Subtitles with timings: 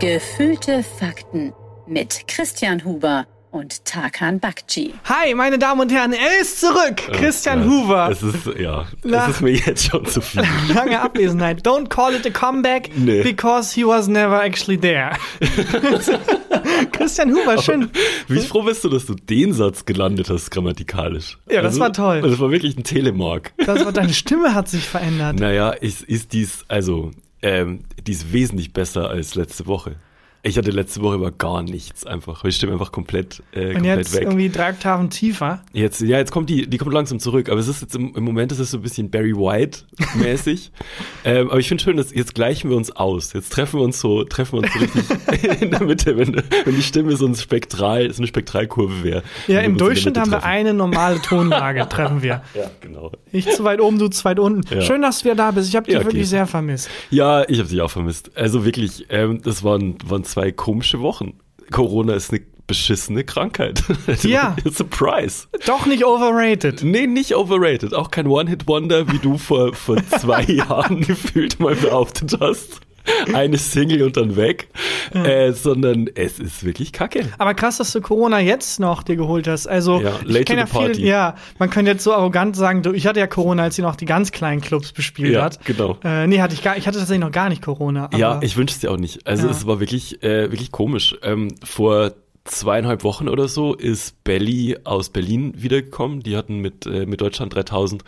[0.00, 1.52] Gefühlte Fakten
[1.86, 4.94] mit Christian Huber und Tarkan Bakci.
[5.04, 7.02] Hi, meine Damen und Herren, er ist zurück.
[7.08, 7.70] Oh Christian Gott.
[7.70, 8.08] Hoover.
[8.12, 10.42] Es ist, ja, es ist mir jetzt schon zu viel.
[10.74, 11.66] Lange Abwesenheit.
[11.66, 13.22] Don't call it a comeback Nee.
[13.22, 15.16] because he was never actually there.
[16.92, 17.90] Christian Hoover, schön.
[18.28, 21.38] Wie froh bist du, dass du den Satz gelandet hast, grammatikalisch?
[21.50, 22.20] Ja, das war toll.
[22.20, 23.52] Das war wirklich ein Telemark.
[23.64, 25.40] Das war, deine Stimme hat sich verändert.
[25.40, 27.10] Naja, ist, ist dies, also,
[27.42, 29.96] ähm, die ist wesentlich besser als letzte Woche.
[30.42, 32.44] Ich hatte letzte Woche aber gar nichts einfach.
[32.44, 34.22] Ich stimme einfach komplett, äh, Und komplett jetzt weg.
[34.22, 35.62] irgendwie drei Oktaven tiefer.
[35.72, 38.22] Jetzt, ja, jetzt kommt die, die kommt langsam zurück, aber es ist jetzt im, im
[38.22, 39.80] Moment ist es so ein bisschen Barry White
[40.14, 40.70] mäßig.
[41.24, 43.32] ähm, aber ich finde schön, dass jetzt gleichen wir uns aus.
[43.32, 46.76] Jetzt treffen wir uns so, treffen wir uns so richtig in der Mitte, wenn, wenn
[46.76, 49.22] die Stimme so ein Spektral, so eine Spektralkurve wäre.
[49.48, 52.42] Ja, im Durchschnitt haben wir eine normale Tonlage, treffen wir.
[52.54, 53.10] Ja, genau.
[53.32, 54.62] Ich zu weit oben, du zu weit unten.
[54.72, 54.82] Ja.
[54.82, 55.68] Schön, dass du wieder da bist.
[55.68, 56.28] Ich habe dich Ja, wirklich geht.
[56.30, 56.88] sehr vermisst.
[57.10, 58.30] Ja, ich habe dich auch vermisst.
[58.36, 61.38] Also wirklich, ähm, das waren, waren zwei komische Wochen.
[61.70, 63.82] Corona ist eine beschissene Krankheit.
[64.22, 64.56] Ja.
[64.70, 65.46] Surprise.
[65.66, 66.82] Doch nicht overrated.
[66.82, 67.94] Nee, nicht overrated.
[67.94, 72.80] Auch kein One-Hit-Wonder, wie du vor, vor zwei Jahren gefühlt mal behauptet hast.
[73.34, 74.68] Eine Single und dann weg.
[75.14, 77.26] Äh, sondern es ist wirklich kacke.
[77.38, 79.66] Aber krass, dass du Corona jetzt noch dir geholt hast.
[79.66, 80.94] Also, Ja, ich kenne ja party.
[80.94, 83.82] viele, ja, man könnte jetzt so arrogant sagen, du, ich hatte ja Corona, als sie
[83.82, 85.64] noch die ganz kleinen Clubs bespielt Ja, hat.
[85.64, 85.98] genau.
[86.04, 88.10] Äh, nee, hatte ich gar, ich hatte tatsächlich noch gar nicht Corona.
[88.16, 89.26] Ja, ich wünsche es dir auch nicht.
[89.26, 89.52] Also Ja.
[89.52, 91.16] es war wirklich, äh, wirklich komisch.
[91.22, 92.12] Ähm, vor
[92.44, 96.20] zweieinhalb Wochen oder so ist Belly aus Berlin wiedergekommen.
[96.20, 98.04] Die hatten mit, äh, mit Deutschland 3000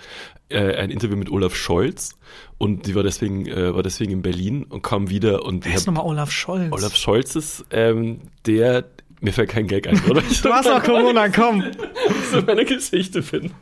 [0.51, 2.17] äh, ein Interview mit Olaf Scholz
[2.59, 5.87] und die war deswegen, äh, war deswegen in Berlin und kam wieder und Wer ist
[5.87, 6.73] nochmal Olaf Scholz?
[6.73, 8.84] Olaf Scholz ist ähm, der,
[9.21, 10.23] mir fällt kein Gag ein, oder?
[10.43, 11.65] du hast noch Corona, komm.
[12.33, 13.53] so meine Geschichte bin.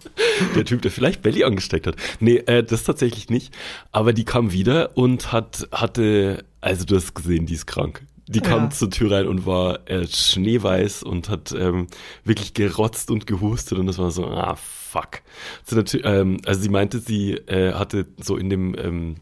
[0.54, 1.96] Der Typ, der vielleicht Belly angesteckt hat.
[2.20, 3.54] Nee, äh, das tatsächlich nicht.
[3.92, 8.02] Aber die kam wieder und hat, hatte, also du hast gesehen, die ist krank.
[8.28, 8.70] Die kam Ja.
[8.70, 11.86] zur Tür rein und war äh, schneeweiß und hat ähm,
[12.24, 15.22] wirklich gerotzt und gehustet und das war so, ah, fuck.
[15.64, 19.14] So, natür- ähm, also sie meinte, sie äh, hatte so in dem, ähm,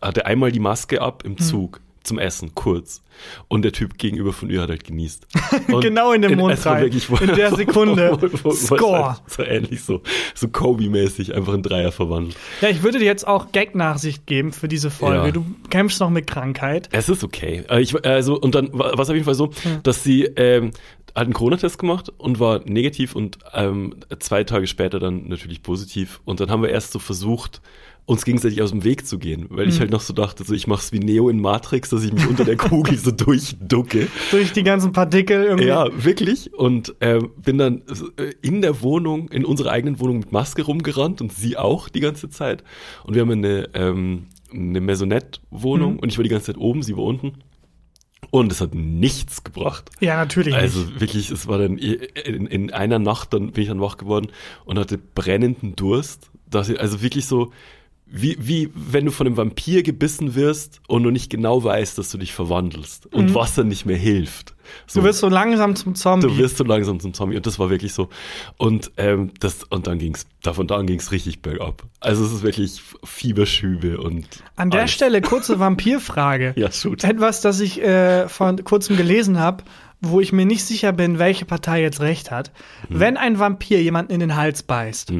[0.00, 1.32] hatte einmal die Maske ab Hm.
[1.32, 1.80] im Zug.
[2.04, 3.00] Zum Essen, kurz.
[3.48, 5.26] Und der Typ gegenüber von ihr hat halt genießt.
[5.80, 6.82] Genau in den Mund rein.
[6.82, 8.18] wirklich- In der Sekunde.
[8.20, 9.08] wo- wo- wo- wo- Score.
[9.10, 10.02] halt So ähnlich so,
[10.34, 12.36] so Kobe-mäßig einfach in Dreier verwandelt.
[12.60, 15.26] Ja, ich würde dir jetzt auch Gag-Nachsicht geben für diese Folge.
[15.26, 15.30] Ja.
[15.30, 16.88] Du kämpfst noch mit Krankheit.
[16.92, 17.62] Es ist okay.
[17.68, 19.50] Äh, Ich, also, und dann war es auf jeden Fall so,
[19.84, 20.72] dass sie ähm,
[21.14, 26.20] hat einen Corona-Test gemacht und war negativ und ähm, zwei Tage später dann natürlich positiv.
[26.24, 27.60] Und dann haben wir erst so versucht,
[28.04, 30.66] uns gegenseitig aus dem Weg zu gehen, weil ich halt noch so dachte, so ich
[30.66, 34.08] mach's wie Neo in Matrix, dass ich mich unter der Kugel so durchducke.
[34.32, 35.68] Durch die ganzen Partikel irgendwie.
[35.68, 36.52] Ja, wirklich.
[36.52, 37.82] Und ähm, bin dann
[38.18, 42.00] äh, in der Wohnung, in unserer eigenen Wohnung mit Maske rumgerannt und sie auch die
[42.00, 42.64] ganze Zeit.
[43.04, 45.98] Und wir haben eine, ähm, eine Maisonette-Wohnung Mhm.
[46.00, 47.34] und ich war die ganze Zeit oben, sie war unten.
[48.30, 49.90] Und es hat nichts gebracht.
[50.00, 51.00] Ja, natürlich Also nicht.
[51.00, 54.28] wirklich, es war dann in, in einer Nacht, dann bin ich dann wach geworden
[54.64, 56.30] und hatte brennenden Durst.
[56.48, 57.50] Dass ich, also wirklich so,
[58.14, 62.10] wie, wie wenn du von einem Vampir gebissen wirst und du nicht genau weißt, dass
[62.10, 64.54] du dich verwandelst und Wasser nicht mehr hilft.
[64.86, 65.02] So, Mhm.
[65.02, 66.26] Du wirst so langsam zum Zombie.
[66.28, 68.08] du wirst so langsam zum Zombie und das war wirklich so.
[68.58, 71.82] Und ähm, das und dann ging's, davon da an ging's richtig bergab.
[72.00, 74.92] Also es ist wirklich Fieberschübe und An der alles.
[74.92, 76.54] Stelle kurze Vampirfrage.
[76.56, 77.04] Ja, shoot.
[77.04, 79.64] Etwas, das ich äh, vor kurzem gelesen habe,
[80.00, 82.50] wo ich mir nicht sicher bin, welche Partei jetzt recht hat.
[82.88, 83.00] Mhm.
[83.00, 85.12] Wenn ein Vampir jemanden in den Hals beißt,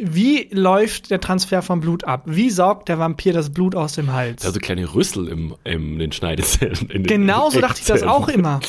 [0.00, 2.22] wie läuft der Transfer von Blut ab?
[2.26, 4.44] Wie saugt der Vampir das Blut aus dem Hals?
[4.44, 6.76] Also kleine Rüssel im, im den Schneidezellen.
[6.90, 8.60] In den Genauso dachte ich das auch immer.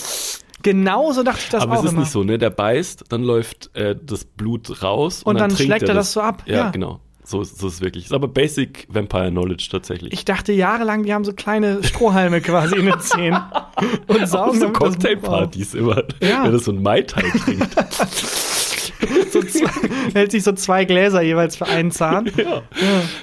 [0.61, 2.01] Genauso dachte ich das Aber auch es ist immer.
[2.01, 2.37] nicht so, ne?
[2.37, 6.21] Der beißt, dann läuft äh, das Blut raus Und dann trinkt schlägt er das so
[6.21, 6.69] ab, Ja, ja.
[6.71, 6.99] genau.
[7.23, 8.05] So, ist- so ist es wirklich.
[8.05, 10.11] Ist aber Basic Vampire Knowledge tatsächlich.
[10.11, 13.39] Ich dachte jahrelang, die haben so kleine Strohhalme quasi in den Zähnen
[14.07, 14.77] und saugen so das.
[14.79, 16.43] Cocktailpartys immer, Ja.
[16.43, 17.69] wenn er so ein Mai Tai trinkt.
[19.31, 19.69] So zwei,
[20.13, 22.31] hält sich so zwei Gläser jeweils für einen Zahn.
[22.37, 22.63] ja,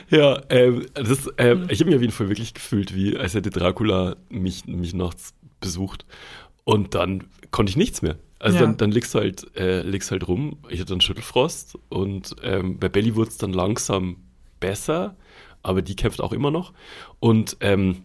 [0.09, 3.50] ja ähm, das, ähm, ich habe mich auf jeden Fall wirklich gefühlt, wie als hätte
[3.50, 6.06] Dracula mich, mich nachts besucht.
[6.64, 8.17] Und dann konnte ich nichts mehr.
[8.38, 8.67] Also Ja.
[8.67, 10.58] dann, dann liegst du halt, äh, liegst halt rum.
[10.69, 14.17] Ich hatte dann Schüttelfrost und ähm, bei Belly wurde es dann langsam
[14.61, 15.17] besser,
[15.62, 16.73] aber die kämpft auch immer noch.
[17.19, 18.02] Und ähm,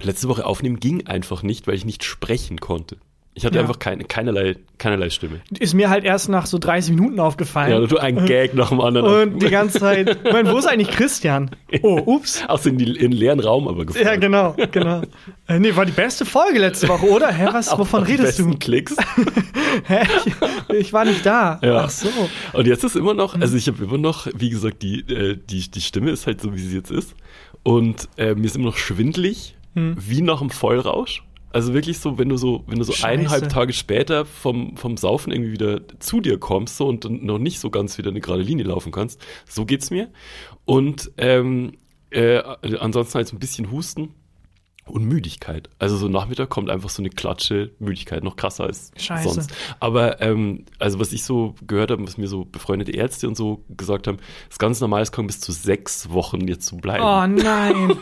[0.00, 2.96] letzte Woche aufnehmen ging einfach nicht, weil ich nicht sprechen konnte.
[3.34, 3.62] Ich hatte Ja.
[3.62, 5.40] einfach keine, keinerlei, keinerlei Stimme.
[5.58, 7.70] Ist mir halt erst nach so 30 Minuten aufgefallen.
[7.70, 9.30] Ja, du ein Gag nach dem anderen.
[9.32, 11.50] und die ganze Zeit, ich meine, wo ist eigentlich Christian?
[11.82, 12.44] Oh, ups.
[12.46, 14.04] Aus in, die, in den leeren Raum aber gefallen.
[14.04, 15.00] Ja, genau, genau.
[15.48, 17.32] Äh, nee, war die beste Folge letzte Woche, oder?
[17.32, 18.50] Hä, was, wovon redest du?
[18.58, 18.94] Klicks.
[19.86, 20.00] Hä?
[20.68, 21.58] Ich, ich war nicht da.
[21.62, 21.84] Ja.
[21.84, 22.08] Ach so.
[22.52, 25.70] Und jetzt ist immer noch, also ich habe immer noch, wie gesagt, die, äh, die,
[25.70, 27.14] die Stimme ist halt so, wie sie jetzt ist.
[27.62, 29.96] Und äh, mir ist immer noch schwindelig, Hm.
[29.98, 31.22] wie nach einem Vollrausch.
[31.52, 33.06] Also wirklich so, wenn du so, wenn du so Scheiße.
[33.06, 37.60] eineinhalb Tage später vom, vom Saufen irgendwie wieder zu dir kommst so, und noch nicht
[37.60, 39.20] so ganz wieder eine gerade Linie laufen kannst.
[39.48, 40.10] So geht's mir.
[40.64, 41.72] Und ähm,
[42.10, 42.38] äh,
[42.78, 44.14] ansonsten halt so ein bisschen Husten
[44.92, 45.70] und Müdigkeit.
[45.78, 49.28] Also so Nachmittag kommt einfach so eine Klatsche Müdigkeit, noch krasser als Scheiße.
[49.30, 49.52] sonst.
[49.80, 53.64] Aber ähm, also was ich so gehört habe, was mir so befreundete Ärzte und so
[53.70, 54.18] gesagt haben,
[54.50, 57.02] ist ganz normal, es kann bis zu sechs Wochen jetzt so bleiben.
[57.02, 57.96] Oh nein.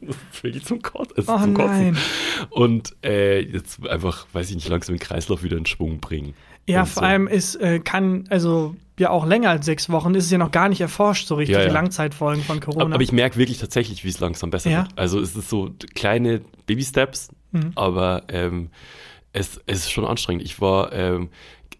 [0.00, 1.14] Das ist wirklich zum Kotzen.
[1.16, 1.94] Es ist Oh zum nein.
[1.94, 2.50] Kotzen.
[2.50, 6.34] Und äh, jetzt einfach, weiß ich nicht, langsam den Kreislauf wieder in Schwung bringen.
[6.66, 7.06] Ja, vor so.
[7.06, 10.50] allem ist, äh, kann, also ja auch länger als sechs Wochen, ist es ja noch
[10.52, 11.68] gar nicht erforscht, so richtig, Ja, ja.
[11.68, 12.94] die Langzeitfolgen von Corona.
[12.94, 14.82] Aber, ich merke wirklich tatsächlich, wie es langsam besser Ja?
[14.84, 14.98] wird.
[14.98, 17.72] Also es ist so kleine Baby-Steps, Mhm.
[17.74, 18.70] aber ähm,
[19.32, 20.42] es, es ist schon anstrengend.
[20.44, 21.30] Ich war ähm,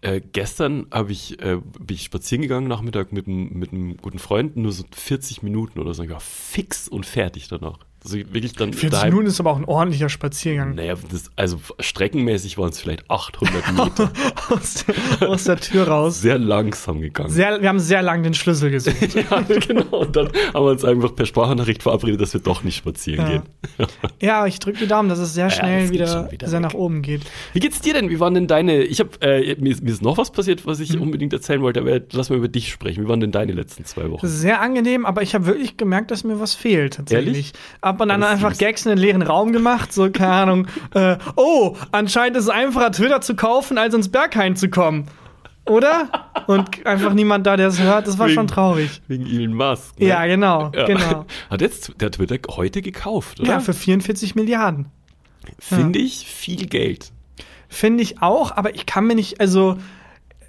[0.01, 4.55] äh, gestern habe ich äh, bin ich spazieren gegangen Nachmittag mit mit einem guten Freund,
[4.57, 6.03] nur so 40 Minuten oder so.
[6.03, 7.79] Ich war fix und fertig danach.
[8.05, 9.09] Also wirklich dann 40 daheim.
[9.09, 10.75] Minuten ist aber auch ein ordentlicher Spaziergang.
[10.75, 14.11] Naja, das, also streckenmäßig waren es vielleicht 800 Meter.
[14.49, 14.85] Aus,
[15.19, 16.21] der, aus der Tür raus.
[16.21, 17.29] Sehr langsam gegangen.
[17.31, 18.95] Sehr, wir haben sehr lang den Schlüssel gesucht.
[19.15, 19.85] ja, genau.
[20.01, 23.31] Und dann haben wir uns einfach per Sprachnachricht verabredet, dass wir doch nicht spazieren Ja.
[23.31, 23.43] gehen.
[24.21, 26.63] ja, ich drücke die Daumen, dass es sehr schnell geht wieder, wieder sehr weg.
[26.67, 27.21] nach oben geht.
[27.53, 28.09] Wie geht's dir denn?
[28.09, 28.83] Wie waren denn deine?
[28.83, 31.79] Ich habe äh, mir, ist- mir ist noch was passiert, was ich unbedingt erzählen wollte,
[31.81, 33.03] aber lass mal über dich sprechen.
[33.03, 34.27] Wie waren denn deine letzten zwei Wochen?
[34.27, 37.27] Sehr angenehm, aber ich habe wirklich gemerkt, dass mir was fehlt tatsächlich.
[37.27, 37.53] Ehrlich?
[37.81, 38.57] Ab und an Das ist einfach süß.
[38.59, 40.67] Gags in den leeren Raum gemacht, so keine Ahnung.
[40.93, 45.07] Äh, oh, anscheinend ist es einfacher, Twitter zu kaufen, als ins Berghain zu kommen.
[45.65, 46.09] Oder?
[46.47, 48.07] Und einfach niemand da, der es hört.
[48.07, 49.01] Das war Wegen- schon traurig.
[49.07, 49.99] Wegen Elon Musk.
[49.99, 50.07] ne?
[50.07, 50.85] Ja, genau, Ja.
[50.85, 51.25] genau.
[51.49, 53.49] Hat jetzt der Twitter heute gekauft, oder?
[53.49, 54.85] Ja, für 44 Milliarden.
[55.59, 57.11] Finde ich viel Geld.
[57.67, 59.77] Finde ich auch, aber ich kann mir nicht, also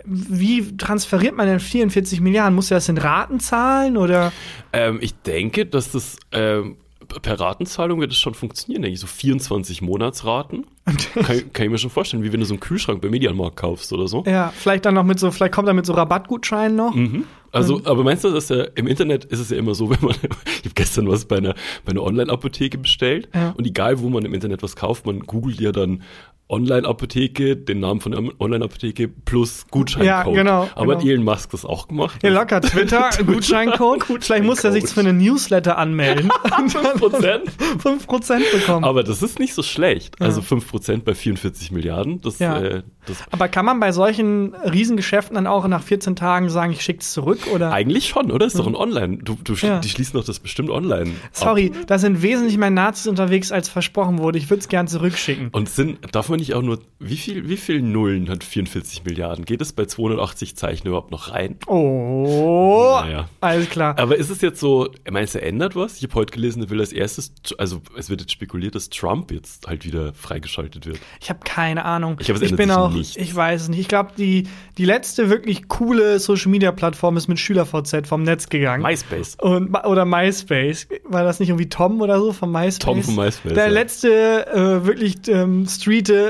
[0.05, 2.55] wie transferiert man denn 44 Milliarden?
[2.55, 4.33] Muss er das in Raten zahlen oder?
[4.73, 6.77] Ähm, ich denke, dass das ähm,
[7.09, 9.01] per Ratenzahlung wird es schon funktionieren, denke ich.
[9.01, 10.67] So 24 Monatsraten.
[11.15, 13.93] kann, kann ich mir schon vorstellen, wie wenn du so einen Kühlschrank beim Mediamarkt kaufst
[13.93, 14.25] oder so.
[14.27, 16.95] Ja, vielleicht dann noch mit so, vielleicht kommt er mit so Rabattgutscheinen noch.
[16.95, 17.25] Mhm.
[17.53, 20.15] Also, aber meinst du, dass ja im Internet ist es ja immer so, wenn man,
[20.47, 21.55] ich habe gestern was bei einer,
[21.85, 23.55] bei einer Online-Apotheke bestellt Ja.
[23.57, 26.03] und egal, wo man im Internet was kauft, man googelt ja dann
[26.49, 30.07] Online-Apotheke, den Namen von der Online-Apotheke plus Gutscheincode.
[30.07, 31.13] Ja, genau, Aber hat genau.
[31.13, 32.23] Elon Musk das auch gemacht?
[32.23, 34.05] Ja, locker, Twitter, Gutscheincode.
[34.21, 37.41] Vielleicht muss er sich für einen Newsletter anmelden und dann 5%?
[37.83, 38.85] 5% bekommen.
[38.85, 40.21] Aber, Aber das ist nicht so schlecht.
[40.23, 42.59] Also 5% bei 44 Milliarden, das, Ja.
[42.61, 47.13] äh, das kann man bei solchen Riesengeschäften dann auch nach 14 Tagen sagen, ich schick's
[47.13, 47.73] zurück oder?
[47.73, 48.47] eigentlich schon, oder?
[48.47, 49.19] Ist doch ein Online.
[49.19, 49.81] Du, du, Ja.
[49.81, 51.11] Die schließen doch das bestimmt online.
[51.11, 51.31] ab.
[51.33, 54.39] Sorry, da sind wesentlich mehr Nazis unterwegs, als versprochen wurde.
[54.39, 55.49] Ich würde es gern zurückschicken.
[55.53, 59.45] Und sind, darf man nicht auch nur, wie viel, wie viel Nullen hat 44 Milliarden?
[59.45, 61.57] Geht es bei 280 Zeichen überhaupt noch rein?
[61.67, 63.29] Oh, Naja.
[63.41, 63.99] alles klar.
[63.99, 65.97] Aber ist es jetzt so, meinst du, er ändert was?
[65.99, 69.31] Ich habe heute gelesen, er will als erstes, also es wird jetzt spekuliert, dass Trump
[69.33, 70.99] jetzt halt wieder freigeschaltet wird.
[71.21, 72.17] Ich habe keine Ahnung.
[72.21, 73.17] Ich es ändert bin auch, nichts.
[73.17, 73.81] ich weiß es nicht.
[73.81, 74.49] Ich glaube, die,
[74.79, 78.83] die letzte wirklich coole Social Media Plattform ist mit SchülerVZ vom Netz gegangen.
[78.83, 79.37] MySpace.
[79.41, 80.89] Und, oder MySpace.
[81.05, 82.79] War das nicht irgendwie Tom oder so von MySpace?
[82.79, 83.71] Tom von MySpace, Der ja.
[83.73, 85.67] letzte äh, wirklich ähm,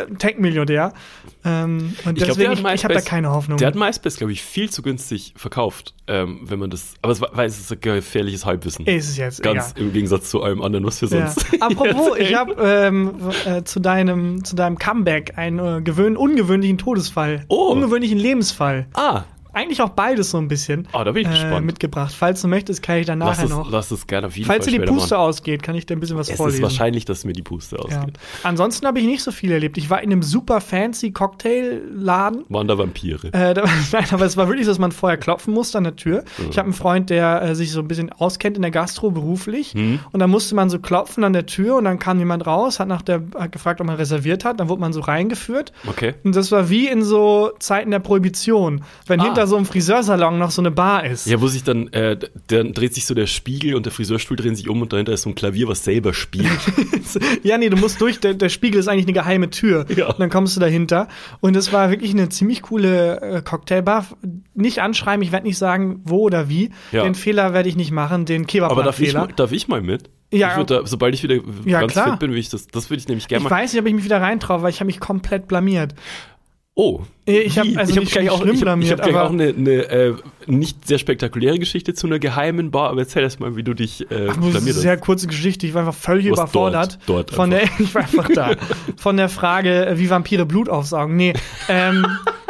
[0.05, 0.93] Tech-Millionär.
[1.45, 3.59] Ähm, und Ich glaub, deswegen, hat ich, ich habe da keine Hoffnung.
[3.59, 7.21] Der hat MySpace, glaube ich, viel zu günstig verkauft, ähm, wenn man das, aber es
[7.21, 8.85] weil es ist ein gefährliches Halbwissen.
[8.87, 9.83] ist es jetzt Ganz egal.
[9.87, 11.29] im Gegensatz zu allem anderen, was wir Ja.
[11.31, 11.47] sonst.
[11.63, 13.15] Apropos, ich habe ähm,
[13.47, 17.73] äh, zu deinem zu deinem Comeback einen äh, gewöhn ungewöhnlichen Todesfall, Oh.
[17.73, 18.87] ungewöhnlichen Lebensfall.
[18.95, 19.25] Ah,
[19.57, 20.87] Eigentlich auch beides so ein bisschen.
[20.93, 22.15] Da bin ich äh, mitgebracht.
[22.15, 23.71] Falls du möchtest, kann ich dann lass nachher es, noch.
[23.71, 25.25] lass es gerne auf jeden Falls dir die Puste machen.
[25.29, 26.63] ausgeht, kann ich dir ein bisschen was Es ist vorlesen.
[26.63, 27.83] wahrscheinlich, dass mir die Puste ja.
[27.83, 28.19] ausgeht.
[28.43, 29.79] Ansonsten habe ich nicht so viel erlebt.
[29.79, 32.45] Ich war in einem super fancy Cocktailladen.
[32.49, 33.29] Waren da Vampire?
[33.33, 35.97] Äh, da, nein, aber es war wirklich so, dass man vorher klopfen musste an der
[35.97, 36.25] Tür.
[36.51, 39.73] Ich habe einen Freund, der äh, sich so ein bisschen auskennt in der Gastro beruflich.
[39.73, 40.01] Hm.
[40.13, 42.89] Und dann musste man so klopfen an der Tür und dann kam jemand raus, hat
[42.89, 44.61] nach der hat gefragt, ob man reserviert hat.
[44.61, 45.73] Dann wurde man so reingeführt.
[45.87, 46.15] Okay.
[46.25, 49.25] Und das war wie in so Zeiten der Prohibition, wenn Ah.
[49.25, 51.27] hinter so einem Friseursalon noch so eine Bar ist.
[51.27, 54.55] Ja, wo sich dann, äh, dann dreht sich so der Spiegel und der Friseurstuhl drehen
[54.57, 56.47] sich um und dahinter ist so ein Klavier, was selber spielt.
[57.43, 59.87] Ja, nee, du musst durch, der, der Spiegel ist eigentlich eine geheime Tür.
[59.97, 60.09] Ja.
[60.09, 61.09] Und dann kommst du dahinter.
[61.41, 64.07] Und es war wirklich eine ziemlich coole äh, Cocktailbar.
[64.55, 66.71] Nicht anschreiben, ich werde nicht sagen, wo oder wie.
[66.93, 67.05] Ja.
[67.05, 70.11] Den Fehler werde ich nicht machen, den Aber darf ich, darf ich mal mit?
[70.33, 70.59] Ja.
[70.59, 72.11] Ich da, sobald ich wieder Ja, ganz klar.
[72.11, 73.51] fit bin, will ich das, das würde ich nämlich Ich gerne mal.
[73.51, 75.95] weiß nicht, ob ich mich wieder reintraue, weil ich habe mich komplett blamiert.
[76.79, 77.01] Oh.
[77.25, 77.77] Ich hab Wie?
[77.79, 80.15] also ich hab gleich auch, ich hab, ich blamiert, hab gleich auch eine, eine äh,
[80.47, 84.03] nicht sehr spektakuläre Geschichte zu einer geheimen Bar, aber erzähl erst mal, wie du dich
[84.03, 85.01] äh, Ach, das ist eine blamiert sehr hast.
[85.01, 85.67] kurze Geschichte.
[85.67, 86.99] Ich war einfach völlig Was überfordert.
[87.07, 87.31] dort?
[87.31, 88.57] Dort von der, ich war einfach da.
[88.99, 91.17] Von der Frage, äh, wie Vampire Blut aufsaugen.
[91.17, 91.33] Nee.
[91.71, 92.07] Ähm,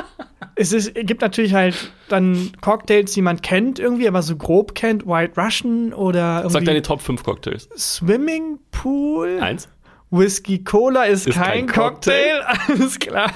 [0.56, 5.06] es ist, gibt natürlich halt dann Cocktails, die man kennt irgendwie, aber so grob kennt.
[5.06, 7.68] White Russian oder Sag irgendwie deine Top 5 Cocktails.
[7.76, 9.68] Swimming Pool Eins.
[10.10, 12.42] Whisky Cola ist, Ist kein, kein Cocktail.
[12.68, 13.30] Alles klar.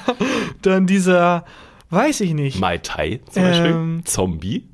[0.63, 1.45] Dann dieser,
[1.91, 2.61] weiß ich nicht.
[2.61, 4.05] Mai Tai zum Ähm, Beispiel.
[4.05, 4.69] Zombie.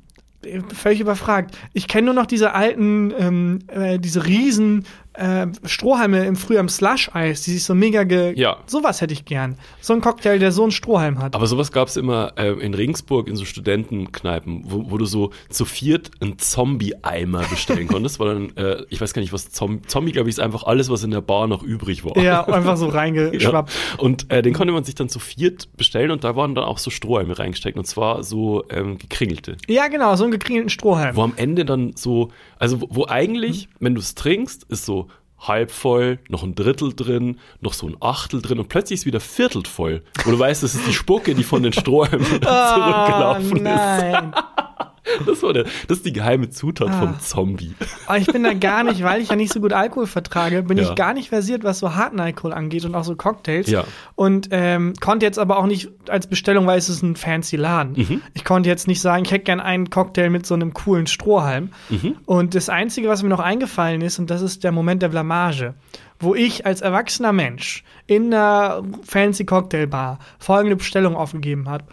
[0.73, 1.57] völlig überfragt.
[1.73, 4.85] Ich kenne nur noch diese alten, ähm, äh, diese riesen
[5.17, 8.37] äh, Strohhalme im früher im Slush-Eis, die sich so mega ge...
[8.37, 8.57] Ja.
[8.67, 9.57] Sowas hätte ich gern.
[9.81, 11.35] So ein Cocktail, der so einen Strohhalm hat.
[11.35, 15.31] Aber sowas gab es immer äh, in Regensburg in so Studentenkneipen, wo, wo du so
[15.49, 19.87] zu viert einen Zombie-Eimer bestellen konntest, weil dann, äh, ich weiß gar nicht, was Zom
[19.87, 22.17] Zombie, glaube ich, ist einfach alles, was in der Bar noch übrig war.
[22.17, 23.69] ja, einfach so reingeschwappt.
[23.71, 23.99] Ja.
[23.99, 26.77] Und äh, den konnte man sich dann zu viert bestellen und da waren dann auch
[26.77, 29.57] so Strohhalme reingesteckt und zwar so ähm, gekringelte.
[29.67, 31.15] Ja, genau, so einen gekringelten Strohhalm.
[31.15, 35.06] Wo am Ende dann so, also wo, wo eigentlich, wenn du es trinkst, ist so
[35.39, 39.19] halb voll, noch ein Drittel drin, noch so ein Achtel drin und plötzlich ist wieder
[39.19, 40.03] viertelt voll.
[40.25, 44.43] Und du weißt, das ist die Spucke, die von den Strohhalmen Ah, zurückgelaufen ist.
[45.25, 46.99] Das, war der, das ist die geheime Zutat Ah.
[46.99, 47.73] vom Zombie.
[48.07, 50.77] Aber ich bin da gar nicht, weil ich ja nicht so gut Alkohol vertrage, bin
[50.77, 50.83] Ja.
[50.83, 53.69] ich gar nicht versiert, was so harten Alkohol angeht und auch so Cocktails.
[53.69, 53.83] Ja.
[54.15, 57.93] Und ähm, konnte jetzt aber auch nicht als Bestellung, weil es ist ein fancy Laden.
[57.95, 58.21] Mhm.
[58.33, 61.69] Ich konnte jetzt nicht sagen, ich hätte gern einen Cocktail mit so einem coolen Strohhalm.
[61.89, 62.15] Mhm.
[62.25, 65.73] Und das Einzige, was mir noch eingefallen ist, und das ist der Moment der Blamage,
[66.19, 71.85] wo ich als erwachsener Mensch in einer fancy Cocktailbar folgende Bestellung aufgegeben habe.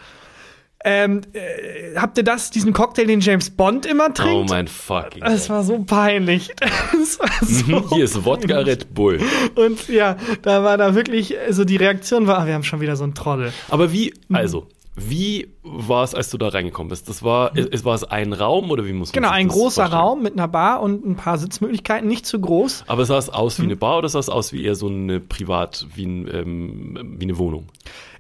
[0.87, 4.35] Ähm, äh, habt ihr das, diesen Cocktail, den James Bond immer trinkt?
[4.35, 6.51] Oh mein fucking Es war so peinlich.
[6.93, 9.19] War so Mhm, Hier ist Wodka Red Bull.
[9.55, 12.97] Und ja, da war da wirklich, also die Reaktion war, ah, wir haben schon wieder
[12.97, 13.53] so einen Trottel.
[13.71, 14.37] Aber wie, Mhm.
[14.37, 17.09] also, wie war es, als du da reingekommen bist?
[17.09, 20.01] Das war, es, war es ein Raum oder wie muss man Genau, ein großer vorstellen?
[20.03, 22.85] Raum mit einer Bar und ein paar Sitzmöglichkeiten, nicht zu groß.
[22.87, 23.69] Aber sah es aus wie Mhm.
[23.71, 27.25] eine Bar oder sah es aus wie eher so eine Privat, wie, ein, ähm, wie
[27.25, 27.67] eine Wohnung?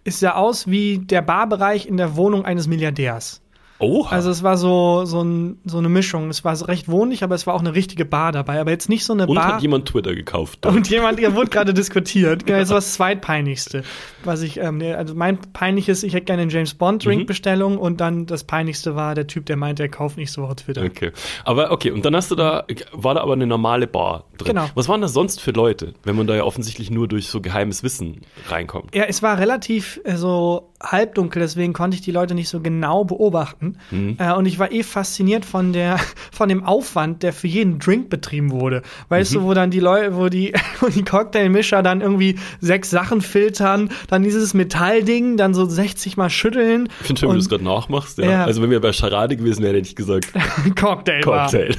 [0.06, 3.40] Es sah aus wie der Barbereich in der Wohnung eines Milliardärs.
[3.78, 4.10] Oha.
[4.10, 6.30] Also es war so, so, ein, so eine Mischung.
[6.30, 8.60] Es war so recht wohnlich, aber es war auch eine richtige Bar dabei.
[8.60, 9.54] Aber jetzt nicht so eine und Bar.
[9.54, 10.64] hat jemand Twitter gekauft?
[10.66, 12.48] Und jemand, der wurde gerade diskutiert.
[12.48, 13.82] Das war das zweitpeinlichste.
[14.22, 17.78] Was ich, ähm, also mein peinliches, ich hätte gerne einen James Bond Drink Mhm.
[17.78, 20.82] Und dann das peinlichste war der Typ, der meinte, er kauft nicht so auf Twitter.
[20.82, 21.12] Okay.
[21.44, 24.54] Aber okay, und dann hast du da, war da aber eine normale Bar drin.
[24.54, 24.68] Genau.
[24.74, 27.82] Was waren das sonst für Leute, wenn man da ja offensichtlich nur durch so geheimes
[27.82, 28.94] Wissen reinkommt?
[28.94, 33.04] Ja, es war relativ äh, so halbdunkel, deswegen konnte ich die Leute nicht so genau
[33.04, 33.76] beobachten.
[33.90, 34.16] Mhm.
[34.18, 35.98] Äh, und ich war eh fasziniert von der,
[36.32, 38.82] von dem Aufwand, der für jeden Drink betrieben wurde.
[39.08, 39.36] Weißt Mhm.
[39.38, 43.90] du, wo dann die Leute, wo die, wo die Cocktailmischer dann irgendwie sechs Sachen filtern,
[44.08, 46.88] dann dieses Metallding, dann so 60 mal schütteln.
[47.00, 48.18] Ich finde schön, wie du es gerade nachmachst.
[48.18, 48.30] Ja.
[48.30, 48.44] Ja.
[48.44, 50.32] Also wenn wir bei Charade gewesen wären, hätte ich gesagt,
[50.78, 51.20] Cocktail.
[51.22, 51.70] Cocktail.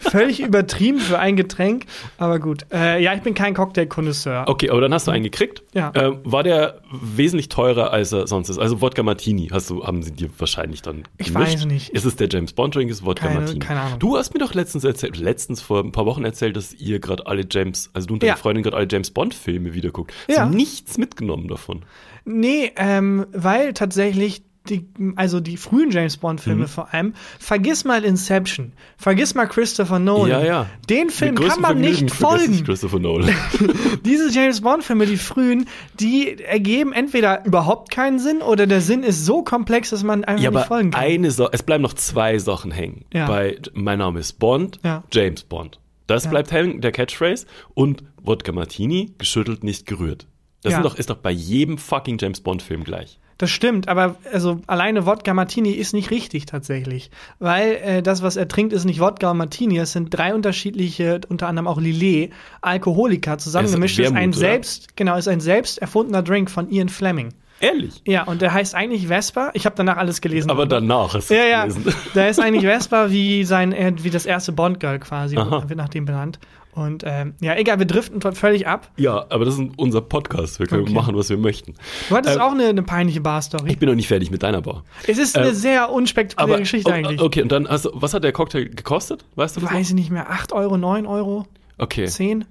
[0.00, 1.84] Völlig übertrieben für ein Getränk,
[2.18, 2.64] aber gut.
[2.72, 4.44] Äh, ja, ich bin kein Cocktail-Konnoisseur.
[4.46, 5.62] Okay, aber dann hast du einen gekriegt.
[5.74, 5.92] Ja.
[5.94, 8.58] Ähm, war der wesentlich teurer, als er sonst ist?
[8.58, 11.52] Also Wodka Martini hast du, haben sie dir wahrscheinlich dann Ich gemischt.
[11.54, 11.88] weiß nicht.
[11.90, 13.58] Ist es der James Bond Drink, ist Wodka Keine- Martini?
[13.58, 13.98] keine Ahnung.
[13.98, 17.26] Du hast mir doch letztens erzählt, letztens vor ein paar Wochen erzählt, dass ihr gerade
[17.26, 18.36] alle James, also du und deine Ja.
[18.36, 20.12] Freundin gerade alle James Bond Filme wieder guckt.
[20.28, 20.46] Hast Ja.
[20.46, 21.84] du nichts mitgenommen davon?
[22.24, 26.68] Nee, ähm, weil tatsächlich die, also die frühen James Bond-Filme Mhm.
[26.68, 30.30] vor allem, vergiss mal Inception, vergiss mal Christopher Nolan.
[30.30, 30.66] Ja, ja.
[30.88, 32.64] Den Film kann man Vergnügen nicht folgen.
[32.64, 33.30] Christopher Nolan.
[34.04, 35.66] Diese James Bond-Filme, die frühen,
[35.98, 40.42] die ergeben entweder überhaupt keinen Sinn oder der Sinn ist so komplex, dass man einfach
[40.44, 41.00] ja, nicht folgen kann.
[41.02, 43.04] eine Sache, es bleiben noch zwei Sachen hängen.
[43.12, 43.26] Ja.
[43.26, 45.04] Bei Mein Name ist Bond, Ja.
[45.12, 45.80] James Bond.
[46.06, 46.30] Das Ja.
[46.30, 47.46] bleibt hängen, der Catchphrase.
[47.74, 50.26] Und Wodka Martini, geschüttelt, nicht gerührt.
[50.62, 50.80] Das Ja.
[50.82, 53.18] doch, ist doch bei jedem fucking James Bond-Film gleich.
[53.38, 58.36] Das stimmt, aber also alleine Wodka Martini ist nicht richtig tatsächlich, weil äh, das, was
[58.36, 59.78] er trinkt, ist nicht Wodka und Martini.
[59.78, 64.00] Es sind drei unterschiedliche, unter anderem auch Lillet, Alkoholiker zusammengemischt.
[64.00, 64.40] Es ist ist ein Wermut, oder?
[64.40, 67.32] selbst, genau, ist ein selbst erfundener Drink von Ian Fleming.
[67.60, 68.02] Ehrlich.
[68.06, 69.50] Ja, und der heißt eigentlich Vespa.
[69.54, 70.50] Ich habe danach alles gelesen.
[70.50, 71.94] Aber danach du ja, ja, gelesen.
[72.14, 75.68] der ist eigentlich Vespa wie sein, äh, wie das erste Bond Girl quasi, Aha.
[75.68, 76.38] wird nach dem benannt.
[76.78, 78.90] Und ähm, ja, egal, wir driften dort völlig ab.
[78.96, 80.58] Ja, aber das ist unser Podcast.
[80.60, 80.92] Wir können Okay.
[80.92, 81.74] machen, was wir möchten.
[82.08, 83.70] Du hattest Ähm, auch eine, eine peinliche Bar-Story.
[83.70, 84.84] Ich bin noch nicht fertig mit deiner Bar.
[85.06, 87.20] Es ist eine äh, sehr unspektakuläre Aber Geschichte o- eigentlich.
[87.20, 89.24] Okay, und dann hast du, was hat der Cocktail gekostet?
[89.34, 89.72] Weißt du das?
[89.72, 91.46] Weiß ich nicht mehr, 8 Euro, 9 Euro,
[91.78, 92.06] Okay.
[92.06, 92.44] 10?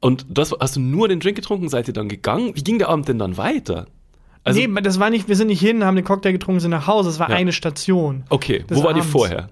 [0.00, 2.52] Und das hast du nur den Drink getrunken, seid ihr dann gegangen?
[2.54, 3.86] Wie ging der Abend denn dann weiter?
[4.44, 6.86] Also, nee, das war nicht, wir sind nicht hin, haben den Cocktail getrunken, sind nach
[6.86, 7.08] Hause.
[7.10, 7.36] Es war Ja.
[7.36, 8.24] eine Station.
[8.28, 9.48] okay, wo war die vorher?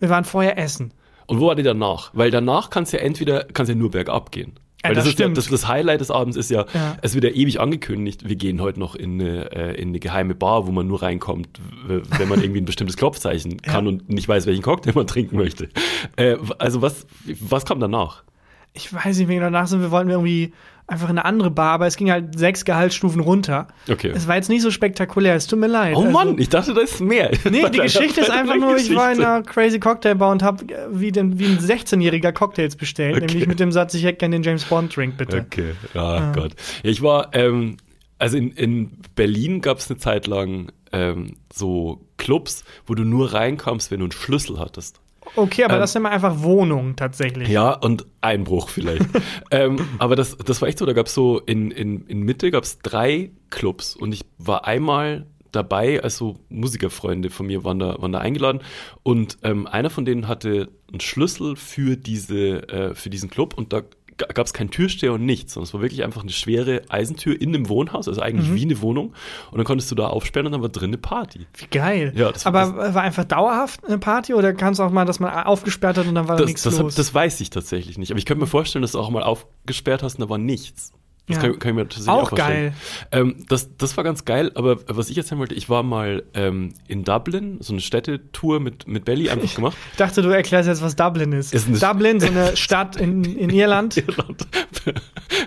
[0.00, 0.92] Wir waren vorher essen.
[1.28, 2.10] Und wo war die danach?
[2.14, 4.54] Weil danach kann es ja entweder, kann es ja nur bergab gehen.
[4.82, 6.96] Ja, Weil das, das ist ja, das, das Highlight des Abends ist ja, Ja.
[7.02, 10.34] es wird ja ewig angekündigt, wir gehen heute noch in eine, äh, in eine geheime
[10.34, 11.48] Bar, wo man nur reinkommt,
[11.86, 15.68] wenn man irgendwie ein bestimmtes Klopfzeichen kann und nicht weiß, welchen Cocktail man trinken möchte.
[16.16, 17.06] Äh, also was,
[17.40, 18.22] was kam danach?
[18.72, 20.52] Ich weiß nicht, wie danach sind wir wollten wir irgendwie
[20.86, 23.68] einfach in eine andere Bar, aber es ging halt sechs Gehaltsstufen runter.
[23.90, 24.08] Okay.
[24.14, 25.94] Es war jetzt nicht so spektakulär, es tut mir leid.
[25.96, 27.30] Oh Also- Mann, ich dachte, da ist mehr.
[27.50, 29.30] Nee, die Geschichte ist einfach nur, ich war in Geschichte.
[29.34, 33.26] einer Crazy Cocktail Bar und habe wie, den- wie ein 16-Jähriger Cocktails bestellt, Okay.
[33.26, 35.44] nämlich mit dem Satz, ich hätte gerne den James Bond Drink, bitte.
[35.46, 36.52] Okay, ah Gott.
[36.82, 37.76] Ja, ich war, ähm,
[38.18, 43.34] also in, in Berlin gab es eine Zeit lang ähm, so Clubs, wo du nur
[43.34, 45.00] reinkamst, wenn du einen Schlüssel hattest.
[45.36, 47.48] Okay, aber Ähm, das sind immer einfach Wohnungen tatsächlich.
[47.48, 49.06] Ja, und Einbruch vielleicht.
[49.50, 52.50] ähm, aber das, das war echt so, da gab es so, in, in, in Mitte
[52.50, 58.00] gab es drei Clubs und ich war einmal dabei, also Musikerfreunde von mir waren da,
[58.00, 58.60] waren da eingeladen
[59.02, 63.72] und ähm, einer von denen hatte einen Schlüssel für, diese, äh, für diesen Club und
[63.72, 63.82] da
[64.18, 67.54] gab es keinen Türsteher und nichts, sondern es war wirklich einfach eine schwere Eisentür in
[67.54, 69.14] einem Wohnhaus, also eigentlich wie eine Wohnung
[69.50, 71.46] und dann konntest du da aufsperren und dann war drin eine Party.
[71.56, 72.12] Wie geil.
[72.16, 75.32] Ja, das aber war einfach dauerhaft eine Party oder kann es auch mal, dass man
[75.32, 76.94] aufgesperrt hat und dann war da Das, nichts das, los?
[76.94, 78.10] das weiß ich tatsächlich nicht.
[78.10, 80.92] Aber ich könnte mir vorstellen, dass du auch mal aufgesperrt hast und da war nichts.
[81.28, 81.42] Das Ja.
[81.42, 82.74] kann, kann ich mir tatsächlich Auch auch, vorstellen.
[83.10, 83.20] geil.
[83.20, 86.74] Ähm, das, das war ganz geil, aber was ich erzählen wollte, ich war mal ähm,
[86.88, 89.76] in Dublin, so eine Städtetour mit, mit Belly einfach gemacht.
[89.92, 91.52] ich dachte, du erklärst jetzt, was Dublin ist.
[91.54, 93.96] Ist Dublin, so eine Stadt in, in Irland.
[94.08, 94.46] Irland.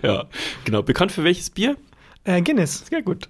[0.04, 0.26] ja,
[0.66, 0.84] genau.
[0.84, 1.76] Bekannt für welches Bier?
[2.24, 2.86] Äh, Guinness.
[2.88, 3.30] Sehr gut.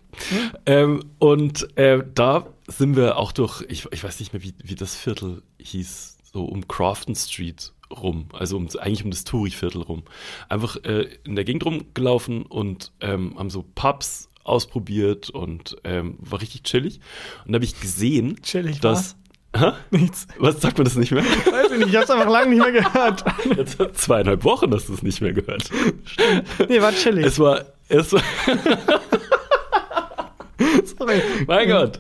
[0.66, 4.76] Ähm, und äh, da sind wir auch durch, ich, ich weiß nicht mehr, wie, wie
[4.76, 10.04] das Viertel hieß, so um Crafton Street rum, also um, eigentlich um das Touri-Viertel rum.
[10.50, 16.42] Einfach äh, in der Gegend rumgelaufen und ähm, haben so Pubs ausprobiert und ähm, war
[16.42, 17.00] richtig chillig.
[17.46, 19.16] Und da habe ich gesehen, Chillig, dass.
[19.56, 19.74] Hä?
[19.90, 20.28] Nichts.
[20.40, 21.24] Was sagt man das nicht mehr?
[21.52, 23.26] Weiß ich nicht, ich hab's einfach lange nicht mehr gehört.
[23.58, 25.70] Jetzt hat zweieinhalb Wochen hast du es nicht mehr gehört.
[26.70, 27.26] Nee, war chillig.
[27.26, 28.24] Es war, es war,
[30.98, 31.22] Sorry.
[31.48, 32.00] mein Gott,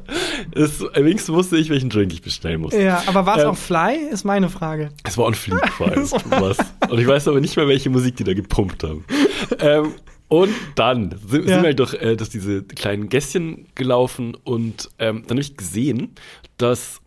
[0.55, 2.73] es, wenigstens wusste ich, welchen Drink ich bestellen muss.
[2.73, 3.97] Ja, aber war es Ähm, auch Fly?
[4.11, 4.89] Ist meine Frage.
[5.03, 6.03] Es war on Fleek vor allem.
[6.29, 6.57] was.
[6.89, 9.05] Und ich weiß aber nicht mehr, welche Musik die da gepumpt haben.
[9.59, 9.93] ähm,
[10.27, 11.55] und dann sind, Ja.
[11.55, 15.57] sind wir halt durch, äh, durch diese kleinen Gässchen gelaufen und ähm, dann habe ich
[15.57, 16.15] gesehen,
[16.57, 17.01] dass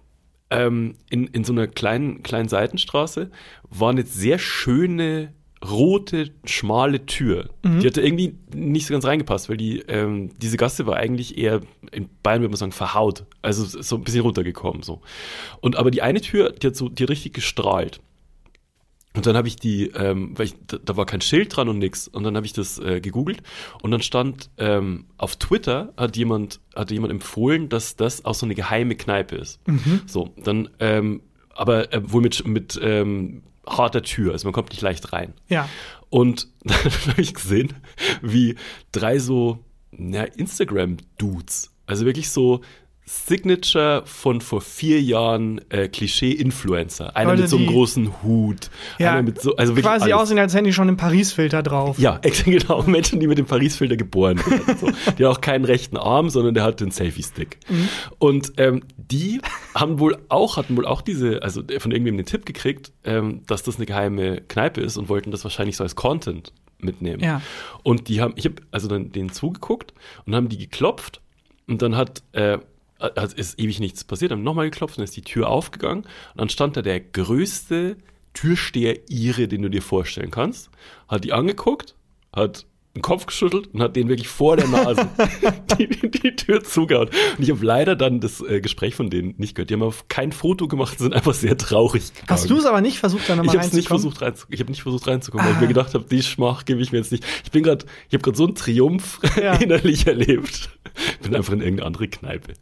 [0.50, 3.30] ähm, in, in so einer kleinen, kleinen Seitenstraße
[3.70, 5.32] war eine sehr schöne
[5.68, 7.50] rote, schmale Tür.
[7.80, 11.60] Die hatte irgendwie nicht so ganz reingepasst, weil die, ähm, diese Gasse war eigentlich eher,
[11.90, 13.24] in Bayern würde man sagen, verhaut.
[13.42, 14.82] Also so ein bisschen runtergekommen.
[14.82, 15.00] so.
[15.60, 18.00] Und aber die eine Tür, die hat so, die hat richtig gestrahlt.
[19.16, 21.78] Und dann habe ich die, ähm, weil ich, da, da war kein Schild dran und
[21.78, 22.08] nix.
[22.08, 23.42] Und dann habe ich das äh, gegoogelt
[23.80, 28.44] und dann stand ähm, auf Twitter hat jemand hat jemand empfohlen, dass das auch so
[28.44, 29.60] eine geheime Kneipe ist.
[30.06, 31.22] So, dann ähm,
[31.54, 35.34] aber äh, wohl mit mit ähm, harter Tür, also man kommt nicht leicht rein.
[35.48, 35.68] Ja.
[36.10, 36.76] Und dann
[37.08, 37.74] habe ich gesehen,
[38.22, 38.56] wie
[38.92, 42.60] drei so na, Instagram-Dudes, also wirklich so
[43.06, 47.14] Signature von vor vier Jahren äh, Klischee-Influencer.
[47.16, 50.14] Einer Leute, mit so einem die- großen Hut, Ja, einer mit so, also Quasi alles.
[50.14, 51.98] aussehen, als hätten die schon einen Paris-Filter drauf.
[51.98, 52.82] Ja, genau.
[52.84, 54.76] Menschen, die mit dem Paris-Filter geboren werden.
[54.80, 54.90] So.
[55.18, 57.58] Die haben auch keinen rechten Arm, sondern der hat den Selfie-Stick.
[57.68, 57.88] Mhm.
[58.18, 59.40] Und ähm, die
[59.74, 63.62] haben wohl auch, hatten wohl auch diese, also von irgendwem den Tipp gekriegt, ähm, dass
[63.62, 67.22] das eine geheime Kneipe ist und wollten das wahrscheinlich so als Content mitnehmen.
[67.22, 67.40] Ja.
[67.82, 69.92] Und die haben, ich habe also dann denen zugeguckt
[70.26, 71.20] und haben die geklopft
[71.68, 72.58] und dann hat, äh,
[73.14, 76.04] also ist ewig nichts passiert, haben nochmal geklopft, dann ist die Tür aufgegangen.
[76.04, 77.96] Und dann stand da der größte
[78.32, 80.70] Türsteher Ire, den du dir vorstellen kannst,
[81.08, 81.94] hat die angeguckt,
[82.32, 85.08] hat den Kopf geschüttelt und hat den wirklich vor der Nase
[85.78, 87.08] die, die, die Tür zugehauen.
[87.08, 89.70] Und ich habe leider dann das äh, Gespräch von denen nicht gehört.
[89.70, 92.28] Die haben kein Foto gemacht, sind einfach sehr traurig gegangen.
[92.28, 93.86] Hast du es aber nicht versucht, da Ich nochmal nicht reinzukommen?
[94.02, 96.80] versucht rein, ich habe nicht versucht reinzukommen, weil ich mir gedacht habe, die Schmach gebe
[96.80, 97.24] ich mir jetzt nicht.
[97.44, 99.54] Ich bin gerade, ich habe gerade so einen Triumph Ja.
[99.60, 100.70] innerlich erlebt.
[101.22, 102.52] Bin einfach in irgendeine andere Kneipe.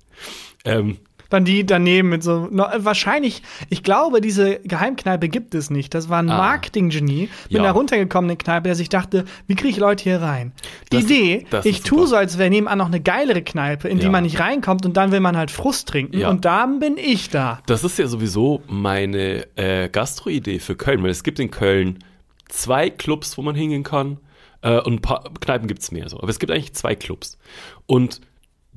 [0.64, 0.98] Ähm,
[1.32, 2.48] Dann die daneben mit so.
[2.50, 5.94] Wahrscheinlich, ich glaube, diese Geheimkneipe gibt es nicht.
[5.94, 6.36] Das war ein Ah.
[6.36, 7.60] Marketinggenie mit Ja.
[7.60, 10.52] einer runtergekommenen Kneipe, der sich dachte, wie kriege ich Leute hier rein?
[10.92, 13.98] Die Das- Idee, das ich tue so, als wäre nebenan noch eine geilere Kneipe, in
[13.98, 14.10] die Ja.
[14.10, 16.18] man nicht reinkommt und dann will man halt Frust trinken.
[16.18, 16.28] Ja.
[16.28, 17.60] Und dann bin ich da.
[17.66, 21.98] das ist ja sowieso meine äh, Gastro-Idee für Köln, weil es gibt in Köln
[22.48, 24.18] zwei Clubs, wo man hingehen kann.
[24.60, 26.18] Äh, und ein paar Kneipen gibt's mehr so.
[26.18, 27.38] Aber es gibt eigentlich zwei Clubs.
[27.86, 28.20] Und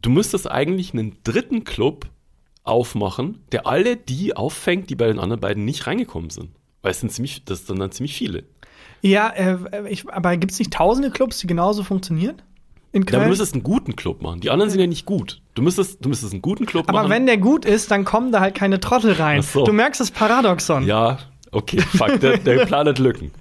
[0.02, 2.06] du müsstest eigentlich einen dritten Club
[2.65, 6.49] aufmachen, der alle die auffängt, die bei den anderen beiden nicht reingekommen sind.
[6.82, 8.43] Weil es sind ziemlich, das sind dann ziemlich viele.
[9.01, 9.58] Ja, äh,
[9.89, 12.41] ich, aber gibt es nicht tausende Clubs, die genauso funktionieren?
[12.91, 13.23] In Ja, aber Köln?
[13.23, 14.39] du müsstest einen guten Club machen.
[14.39, 15.41] Die anderen sind ja nicht gut.
[15.54, 17.12] Du müsstest, du müsstest einen guten Club aber machen.
[17.12, 19.41] wenn der gut ist, dann kommen da halt keine Trottel rein.
[19.41, 19.63] So.
[19.65, 20.86] Du merkst das Paradoxon.
[20.86, 21.17] Ja,
[21.56, 23.32] okay, fuck, der, der Plan hat Lücken.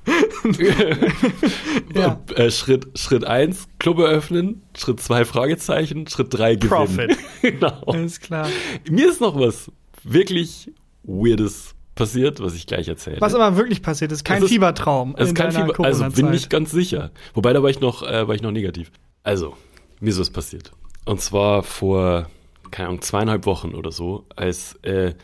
[1.94, 2.20] Ja.
[2.34, 4.62] äh, Schritt, Schritt eins Club eröffnen.
[4.76, 6.06] Schritt zwei Fragezeichen.
[6.06, 6.70] Schritt drei gewinnen.
[6.70, 7.16] Profit.
[7.42, 7.80] genau.
[7.86, 8.48] Alles klar.
[8.88, 9.70] Mir ist noch was
[10.02, 10.70] wirklich
[11.02, 13.20] Weirdes passiert, was ich gleich erzähle.
[13.20, 15.14] Was aber wirklich passiert ist, kein Es ist- Fiebertraum.
[15.16, 17.10] Es ist in kein Fieber, also bin ich ganz sicher.
[17.34, 18.90] Wobei, da war ich noch, äh, war ich noch negativ.
[19.22, 19.56] Also,
[20.00, 20.72] mir ist was passiert.
[21.04, 22.26] Und zwar vor,
[22.70, 25.14] keine Ahnung, zweieinhalb Wochen oder so, als äh,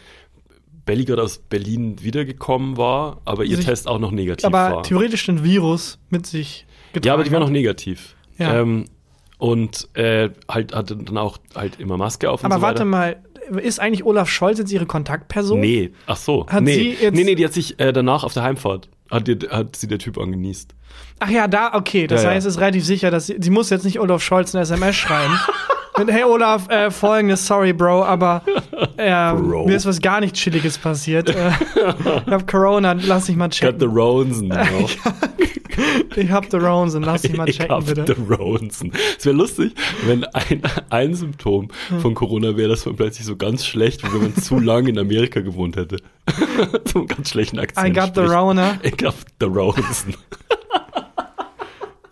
[0.90, 4.82] Belly gerade aus Berlin wiedergekommen war, aber ihr Sich- Test auch noch negativ aber war.
[4.82, 7.06] theoretisch ein Virus mit sich getragen.
[7.06, 8.16] Ja, aber die war noch negativ.
[8.38, 8.60] Ja.
[8.60, 8.86] Ähm,
[9.38, 13.22] und äh, halt hatte dann auch halt immer Maske auf Aber so warte mal,
[13.62, 15.60] ist eigentlich Olaf Scholz jetzt ihre Kontaktperson?
[15.60, 16.44] Nee, ach so.
[16.48, 16.74] Hat nee.
[16.74, 19.76] sie jetzt- nee, nee, die hat sich äh, danach auf der Heimfahrt, hat, die, hat
[19.76, 20.74] sie der Typ angenießt.
[21.20, 22.08] Ach ja, da, okay.
[22.08, 22.34] Das Ja, ja.
[22.34, 24.96] heißt, es ist relativ sicher, dass sie, sie muss jetzt nicht Olaf Scholz eine SMS
[24.96, 25.34] schreiben.
[26.00, 28.40] Mit, hey Olaf, äh, folgendes, sorry, Bro, aber
[28.96, 29.66] äh, Bro.
[29.66, 31.28] mir ist was gar nicht Chilliges passiert.
[31.28, 31.50] Äh,
[32.26, 33.88] ich hab Corona, lass mich mal Got the checken.
[33.90, 34.88] Ronsen now.
[36.16, 38.06] Ich hab the Rones und lass mich mal Ich checken, hab bitte.
[38.06, 38.92] the Ronsen.
[39.18, 39.74] Es wäre lustig,
[40.06, 41.68] wenn ein, ein Symptom
[42.00, 44.98] von Corona wäre, dass man plötzlich so ganz schlecht, wie wenn man zu lange in
[44.98, 45.98] Amerika gewohnt hätte.
[46.86, 47.86] so einen ganz schlechten Akzent.
[47.86, 48.32] I got the spricht.
[48.32, 48.78] Rona.
[48.82, 50.14] Ich hab the Ronsen.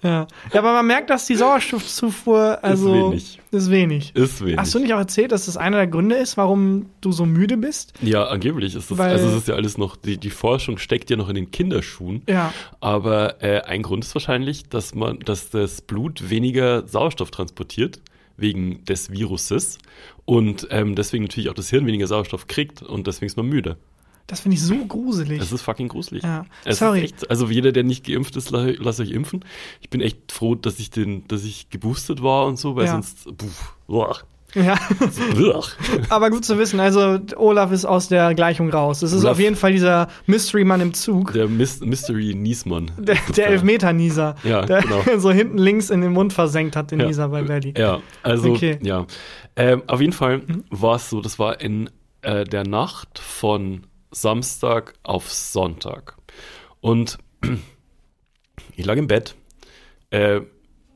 [0.02, 0.26] Ja.
[0.52, 3.40] ja, aber man merkt, dass die Sauerstoffzufuhr also wenig.
[3.50, 4.14] Ist wenig.
[4.14, 4.58] Ist wenig.
[4.58, 7.56] Hast du nicht auch erzählt, dass das einer der Gründe ist, warum du so müde
[7.56, 7.92] bist?
[8.00, 11.11] Ja, angeblich ist das, Weil- also es ist ja alles noch, die, die Forschung steckt
[11.11, 12.22] ja noch in den Kinderschuhen.
[12.28, 12.52] Ja.
[12.80, 18.00] Aber äh, ein Grund ist wahrscheinlich, dass man, dass das Blut weniger Sauerstoff transportiert
[18.37, 19.78] wegen des Viruses
[20.24, 23.76] und ähm, deswegen natürlich auch das Hirn weniger Sauerstoff kriegt und deswegen ist man müde.
[24.29, 25.38] Das finde ich so gruselig.
[25.41, 26.23] Das ist fucking gruselig.
[26.23, 26.45] Ja.
[26.69, 27.01] Sorry.
[27.01, 29.45] Echt, also jeder, der nicht geimpft ist, la- lasst euch impfen.
[29.81, 32.93] Ich bin echt froh, dass ich den, dass ich geboostet war und so, weil Ja.
[32.93, 33.47] sonst, puh,
[33.88, 34.19] uah,
[34.55, 34.77] ja.
[36.09, 39.03] Aber gut zu wissen, also Olaf ist aus der Gleichung raus.
[39.03, 41.33] Es ist Olaf- auf jeden Fall dieser Mystery-Mann im Zug.
[41.33, 42.91] der Mis Mystery Niesmann.
[42.99, 44.37] Der, der Elfmeter-Nieser.
[44.45, 45.03] Ja, der genau.
[45.19, 47.07] so hinten links in den Mund versenkt hat, den Ja.
[47.07, 47.75] Nieser bei Belly.
[47.77, 48.79] Ja, also, Okay.
[48.81, 48.87] Mhm.
[48.87, 49.07] ja.
[49.57, 51.91] Ähm, auf jeden Fall war es so, das war in
[52.23, 56.16] äh, der Nacht von Samstag auf Sonntag.
[56.81, 57.18] Und
[58.77, 59.35] ich lag im Bett
[60.11, 60.40] äh,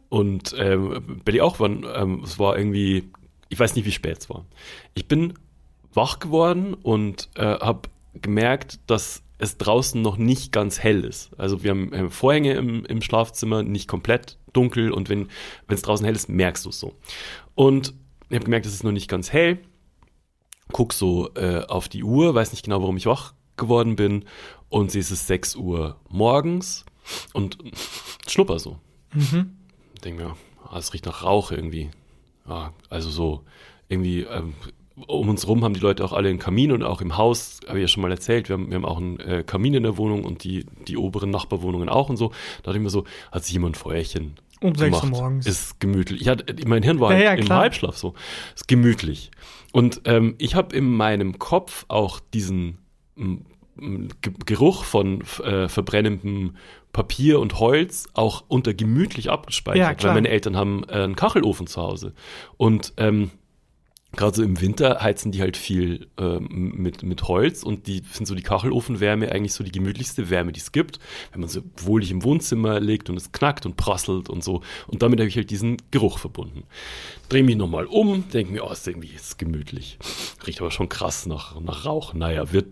[0.09, 3.11] und ähm, Belly auch, wann, ähm, es war irgendwie,
[3.49, 4.45] ich weiß nicht, wie spät es war.
[4.95, 5.35] Ich bin
[5.95, 11.31] wach geworden und äh, habe gemerkt, dass es draußen noch nicht ganz hell ist.
[11.39, 15.29] Also wir haben äh, Vorhänge im, im Schlafzimmer, nicht komplett dunkel und wenn
[15.69, 16.95] es draußen hell ist, merkst du es so.
[17.55, 17.95] Und
[18.29, 19.59] ich habe gemerkt, es ist noch nicht ganz hell.
[20.73, 24.25] Guck so äh, auf die Uhr, weiß nicht genau, warum ich wach geworden bin
[24.69, 26.85] und es ist 6 Uhr morgens
[27.33, 27.59] und
[28.27, 28.79] schnupper so.
[29.13, 29.57] Mhm.
[30.05, 31.91] Denke mir, ah, es riecht nach Rauch irgendwie.
[32.49, 33.45] Ja, also so
[33.89, 34.55] irgendwie ähm,
[35.07, 37.79] um uns rum haben die Leute auch alle einen Kamin und auch im Haus, habe
[37.79, 39.97] ich ja schon mal erzählt, wir haben, wir haben auch einen äh, Kamin in der
[39.97, 42.29] Wohnung und die, die oberen Nachbarwohnungen auch und so.
[42.29, 45.47] Da dachte ich mir so, hat sich jemand ein Feuerchen Um sechs Uhr morgens.
[45.47, 46.21] Ist gemütlich.
[46.23, 47.61] Ich hatte, mein Hirn war Ja, ja, im klar.
[47.61, 48.15] Halbschlaf so.
[48.55, 49.31] Ist gemütlich.
[49.73, 52.79] Und ähm, ich habe in meinem Kopf auch diesen
[53.17, 53.45] m,
[53.79, 56.57] m, Ge- Geruch von äh, verbrennendem
[56.93, 60.11] Papier und Holz auch unter gemütlich Ja, abgespeichert, klar.
[60.15, 62.13] weil meine Eltern haben äh, einen Kachelofen zu Hause.
[62.59, 63.31] Und ähm,
[64.15, 68.27] Gerade so im Winter heizen die halt viel ähm, mit, mit Holz und die sind
[68.27, 70.99] so die Kachelofenwärme eigentlich so die gemütlichste Wärme, die es gibt,
[71.33, 74.61] wenn man so wohlig im Wohnzimmer liegt und es knackt und prasselt und so.
[74.87, 76.65] Und damit habe ich halt diesen Geruch verbunden.
[77.31, 79.99] Drehe mich nochmal um, denke mir, oh, ist irgendwie ist gemütlich.
[80.47, 82.13] Riecht aber schon krass nach, nach Rauch.
[82.13, 82.67] Naja, wird,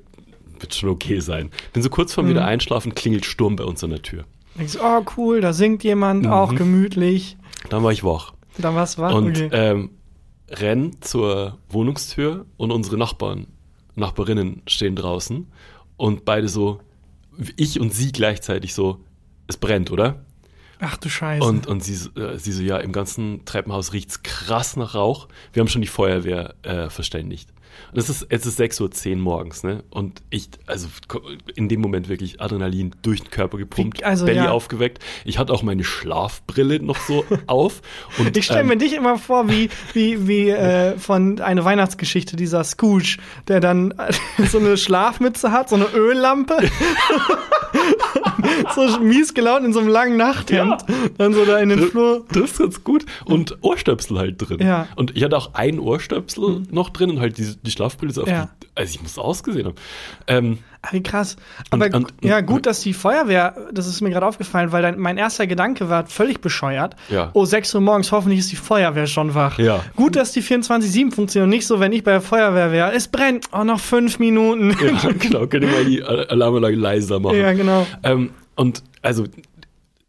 [0.59, 1.51] wird schon okay sein.
[1.73, 4.25] Bin so kurz vorm wieder einschlafen, klingelt Sturm bei uns an der Tür.
[4.59, 7.39] Denkst, oh cool, da singt jemand, auch gemütlich.
[7.71, 8.35] Dann war ich wach.
[8.59, 9.15] Da war's wach.
[9.15, 9.49] Und okay.
[9.53, 9.91] ähm,
[10.51, 13.47] renn zur Wohnungstür und unsere Nachbarn,
[13.95, 15.47] Nachbarinnen stehen draußen
[15.97, 16.81] und beide so,
[17.57, 19.01] ich und sie gleichzeitig so,
[19.47, 20.25] es brennt, oder?
[20.81, 21.45] Ach du Scheiße.
[21.47, 25.29] Und, und sie, so- äh, sie so, ja, im ganzen Treppenhaus riecht's krass nach Rauch.
[25.53, 27.53] Wir haben schon die Feuerwehr äh, verständigt.
[27.93, 29.83] Und es ist, es ist 6.10 Uhr morgens, ne?
[29.91, 30.89] Und ich, also
[31.55, 34.51] in dem Moment wirklich Adrenalin durch den Körper gepumpt, Wie- also, Belly ja.
[34.51, 34.99] aufgeweckt.
[35.25, 37.83] Ich hatte auch meine Schlafbrille noch so auf.
[38.19, 42.37] Und, ich stelle ähm, mir dich immer vor, wie, wie, wie äh, von einer Weihnachtsgeschichte,
[42.37, 43.95] dieser Scrooge, der dann
[44.51, 46.57] so eine Schlafmütze hat, so eine Öllampe.
[48.89, 50.85] so mies gelaunt in so einem langen Nachthemd.
[51.19, 52.25] Dann so da in den Flur.
[52.33, 53.05] Das ist ganz gut.
[53.25, 54.59] Und Ohrstöpsel halt drin.
[54.61, 54.87] Ja.
[54.97, 58.49] Und ich hatte auch ein Ohrstöpsel noch drin und halt die, die Schlafbrille Ja.
[58.63, 59.75] die, also ich muss ausgesehen haben.
[60.27, 60.59] Ähm,
[60.93, 61.37] wie krass.
[61.71, 64.99] Aber Und- und- ja, gut, dass die Feuerwehr, das ist mir gerade aufgefallen, weil dein,
[64.99, 66.97] mein erster Gedanke war völlig bescheuert.
[67.11, 67.31] Ja.
[67.35, 69.59] Oh, 6 Uhr morgens, hoffentlich ist die Feuerwehr schon wach.
[69.59, 69.81] Ja.
[69.97, 72.93] Gut, dass die 24-7 funktioniert und nicht so, wenn ich bei der Feuerwehr wäre.
[72.93, 73.47] Es brennt.
[73.53, 74.71] Oh, noch fünf Minuten.
[74.71, 77.37] ja, genau, könnt ihr mal die Al- Alarmanlage leiser machen.
[77.37, 77.87] Ja, genau.
[78.03, 78.31] Ähm,
[78.61, 79.25] und also,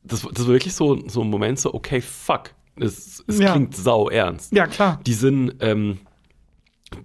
[0.04, 2.52] das, das war wirklich so, so ein Moment, so, okay, fuck.
[2.76, 3.52] Es, es Ja.
[3.54, 4.52] klingt sau ernst.
[4.52, 5.00] Ja, klar.
[5.06, 6.00] Die sind, ähm,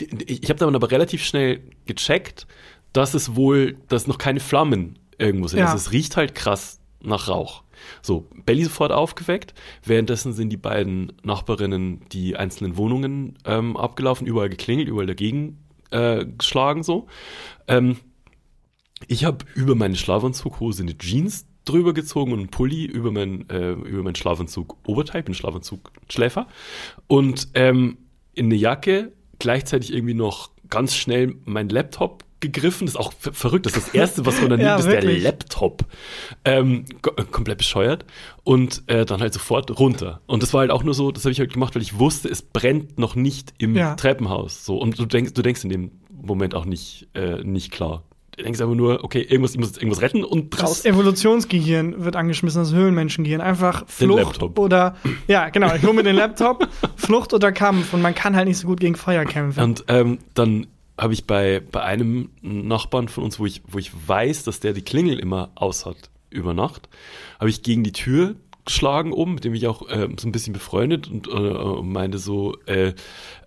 [0.01, 2.47] die, die, ich habe dann aber relativ schnell gecheckt,
[2.93, 5.61] dass es wohl, dass noch keine Flammen irgendwo sind.
[5.61, 5.67] Ja.
[5.67, 7.63] Also es riecht halt krass nach Rauch.
[8.03, 9.55] So, Belly sofort aufgeweckt.
[9.85, 15.59] Währenddessen sind die beiden Nachbarinnen die einzelnen Wohnungen ähm, abgelaufen, überall geklingelt, überall dagegen
[15.93, 17.07] äh, geschlagen so.
[17.69, 17.99] Ähm,
[19.09, 23.73] ich habe über meine Schlafanzughose eine Jeans drüber gezogen und einen Pulli über, mein, äh,
[23.73, 26.47] über meinen Schlafanzug Oberteil, bin Schlafanzug Schläfer
[27.09, 27.99] und ähm,
[28.35, 32.87] in eine Jacke gleichzeitig irgendwie noch ganz schnell mein Laptop gegriffen.
[32.87, 33.67] Das ist auch ver- verrückt.
[33.67, 35.23] Das ist das Erste, was man dann Ja, nimmt, ist der wirklich.
[35.23, 35.85] Laptop.
[36.45, 36.85] Ähm,
[37.17, 38.05] äh, komplett bescheuert.
[38.45, 40.21] Und äh, dann halt sofort runter.
[40.27, 42.29] Und das war halt auch nur so, das habe ich halt gemacht, weil ich wusste,
[42.29, 43.95] es brennt noch nicht im Ja.
[43.95, 44.65] Treppenhaus.
[44.65, 44.77] So.
[44.79, 48.05] Und du denkst, du denkst in dem Moment auch nicht, äh, nicht klar.
[48.37, 50.85] Du denkst einfach nur, okay, irgendwas, ich muss jetzt irgendwas retten und Das raus.
[50.85, 53.41] Evolutionsgehirn wird angeschmissen, das Höhlenmenschengehirn.
[53.41, 54.97] Einfach Flucht oder,
[55.27, 58.59] ja, genau, ich hole mir den Laptop, Flucht oder Kampf und man kann halt nicht
[58.59, 59.63] so gut gegen Feuer kämpfen.
[59.63, 60.67] Und ähm, dann
[60.99, 64.75] habe ich bei, bei einem Nachbarn von uns, wo ich, wo ich weiß, dass der
[64.75, 66.91] die Klingel immer aus hat über Nacht,
[67.39, 70.53] habe ich gegen die Tür geschlagen oben, mit dem ich auch äh, so ein bisschen
[70.53, 72.93] befreundet und äh, meinte so, äh,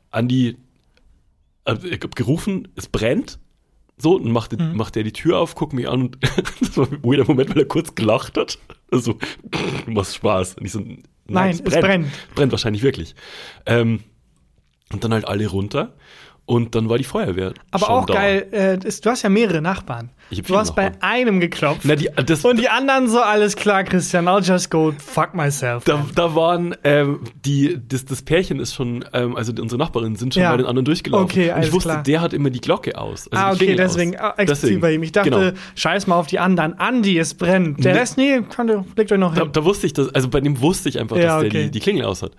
[0.09, 0.57] Andi,
[1.65, 3.37] äh, ich hab gerufen, es brennt.
[4.01, 4.75] So, und macht, Mhm.
[4.77, 6.17] macht der die Tür auf, guckt mich an und
[6.61, 8.57] das war ein weirder Moment, weil er kurz gelacht hat.
[8.91, 9.17] Also,
[9.85, 10.55] du machst Spaß.
[10.55, 12.07] Und ich so, nein, Nein, es brennt.
[12.33, 13.13] Brennt wahrscheinlich wirklich.
[13.65, 14.03] Ähm,
[14.91, 15.93] und dann halt alle runter.
[16.49, 17.53] Und dann war die Feuerwehr.
[17.69, 18.13] Aber auch da.
[18.15, 20.09] geil, äh, ist, du hast ja mehrere Nachbarn.
[20.31, 21.03] Du hast bei Nachbarn.
[21.11, 21.81] einem geklopft.
[21.83, 25.83] Na, die, das, und die anderen so, alles klar, Christian, I'll just go fuck myself.
[25.83, 30.33] da, da waren ähm, die, das, das Pärchen ist schon, ähm, also unsere Nachbarinnen sind
[30.33, 30.49] schon Ja.
[30.49, 31.25] bei den anderen durchgelaufen.
[31.25, 32.03] Okay, und alles ich wusste, klar.
[32.03, 33.27] der hat immer die Glocke aus.
[33.31, 34.33] also ah, okay, deswegen aus.
[34.35, 35.03] ah, Deswegen, bei ihm.
[35.03, 35.51] Ich dachte, genau.
[35.75, 36.73] scheiß mal auf die anderen.
[36.79, 37.83] Andi, es brennt.
[37.83, 37.99] Der Nee.
[37.99, 39.51] Rest, nee, kann, legt euch noch Da, hin.
[39.53, 41.63] da wusste ich das, also bei dem wusste ich einfach, Ja, dass der okay.
[41.65, 42.31] die, die Klingel aus hat.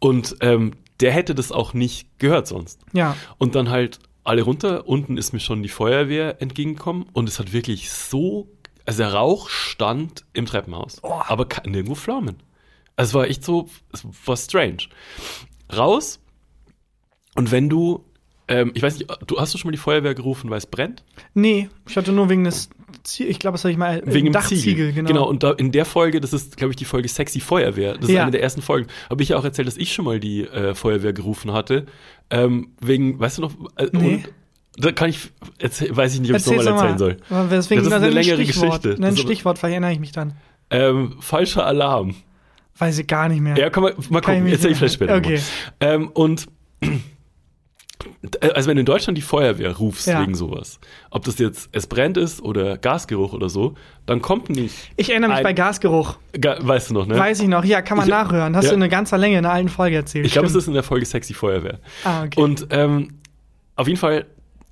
[0.00, 2.80] Und ähm, der hätte das auch nicht gehört sonst.
[2.92, 3.16] Ja.
[3.38, 4.86] Und dann halt alle runter.
[4.88, 8.48] Unten ist mir schon die Feuerwehr entgegengekommen und es hat wirklich so,
[8.86, 11.20] also der Rauch stand im Treppenhaus, Oh.
[11.26, 12.36] aber nirgendwo Flammen.
[12.96, 14.84] Also es war echt so, es war strange.
[15.74, 16.20] Raus
[17.34, 18.04] und wenn du,
[18.48, 21.02] ähm, ich weiß nicht, du hast du schon mal die Feuerwehr gerufen, weil es brennt?
[21.34, 22.68] Nee, ich hatte nur wegen des,
[23.04, 24.92] Zie- ich glaube, das habe ich mal, äh, Wegen dem Dachziegel, Ziegel.
[24.92, 25.08] genau.
[25.08, 27.94] Genau, und da in der Folge, das ist, glaube ich, die Folge Sexy Feuerwehr.
[27.94, 28.22] Das ist Ja.
[28.22, 28.86] eine der ersten Folgen.
[29.10, 31.86] Habe ich ja auch erzählt, dass ich schon mal die äh, Feuerwehr gerufen hatte.
[32.30, 34.14] Ähm, wegen, weißt du noch, äh, Nee.
[34.14, 34.28] und
[34.84, 35.18] da kann ich,
[35.90, 36.90] weiß ich nicht, ob ich es nochmal noch mal.
[36.90, 37.16] erzählen soll.
[37.50, 38.82] Deswegen, das ist eine ein längere Stichwort.
[38.82, 39.04] Geschichte.
[39.06, 40.34] Ein Stichwort, vielleicht erinnere ich mich dann.
[40.70, 42.14] Ähm, falscher Alarm.
[42.78, 43.56] Weiß ich gar nicht mehr.
[43.58, 45.16] Ja, man mal Kann ich gucken, mich erzähl ich vielleicht später.
[45.16, 45.40] Okay.
[45.80, 45.94] Mal.
[45.94, 46.46] Ähm, und
[48.54, 50.20] also wenn du in Deutschland die Feuerwehr rufst Ja.
[50.22, 50.78] wegen sowas,
[51.10, 53.74] ob das jetzt es brennt ist oder Gasgeruch oder so,
[54.06, 56.16] dann kommt nicht, Ich erinnere mich bei Gasgeruch.
[56.40, 57.18] Ga- weißt du noch, ne?
[57.18, 57.64] Weiß ich noch.
[57.64, 58.56] Ja, kann man Ich- nachhören.
[58.56, 58.70] Hast ja.
[58.70, 60.26] du in einer ganzer Länge in einer alten Folge erzählt.
[60.26, 61.78] Ich glaube, es ist in der Folge Sexy Feuerwehr.
[62.04, 62.40] Ah, okay.
[62.40, 63.18] Und ähm,
[63.76, 64.26] auf jeden Fall,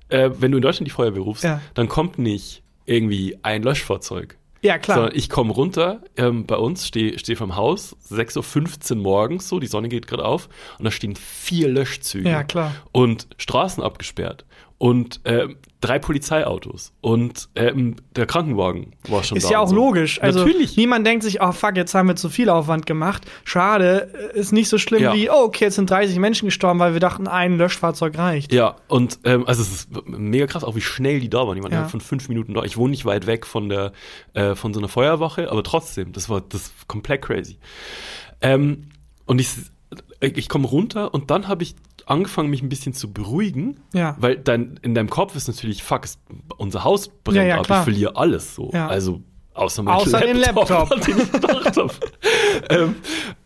[0.09, 1.61] äh, wenn du in Deutschland die Feuerwehr rufst, Ja.
[1.73, 4.37] dann kommt nicht irgendwie ein Löschfahrzeug.
[4.61, 4.97] Ja, klar.
[4.97, 9.59] Sondern ich komme runter, ähm, bei uns stehe steh vom Haus, 6.15 Uhr morgens, so,
[9.59, 12.29] die Sonne geht gerade auf, und da stehen vier Löschzüge.
[12.29, 12.73] Ja, klar.
[12.91, 14.45] Und Straßen abgesperrt.
[14.81, 16.91] Und ähm, drei Polizeiautos.
[17.01, 19.51] Und ähm, der Krankenwagen war schon Ist da.
[19.51, 19.75] ja und auch so.
[19.75, 20.19] logisch.
[20.23, 20.75] Also Natürlich.
[20.75, 23.23] niemand denkt sich, oh fuck, jetzt haben wir zu viel Aufwand gemacht.
[23.43, 25.13] Schade, äh, ist nicht so schlimm Ja.
[25.13, 28.51] wie, oh, okay, jetzt sind 30 Menschen gestorben, weil wir dachten, ein Löschfahrzeug reicht.
[28.51, 31.55] Ja, und ähm, also es ist mega krass, auch wie schnell die da waren.
[31.57, 31.87] Die waren Ja.
[31.87, 32.63] von fünf Minuten da.
[32.63, 33.91] Ich wohne nicht weit weg von der
[34.33, 37.59] äh, von so einer Feuerwache, aber trotzdem, das war das ist komplett crazy.
[38.41, 38.89] Ähm,
[39.27, 39.49] und ich
[40.21, 44.15] ich komme runter und dann habe ich angefangen, mich ein bisschen zu beruhigen, Ja.
[44.19, 46.03] weil dann in deinem Kopf ist natürlich, fuck,
[46.57, 48.71] unser Haus brennt Ja, ja, ab, ich verliere alles so.
[48.73, 48.87] Ja.
[48.87, 49.21] Also
[49.53, 50.89] außer mein Außer den Laptop.
[51.05, 51.91] den gedacht habe.
[52.69, 52.95] ähm,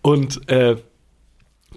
[0.01, 0.77] und äh,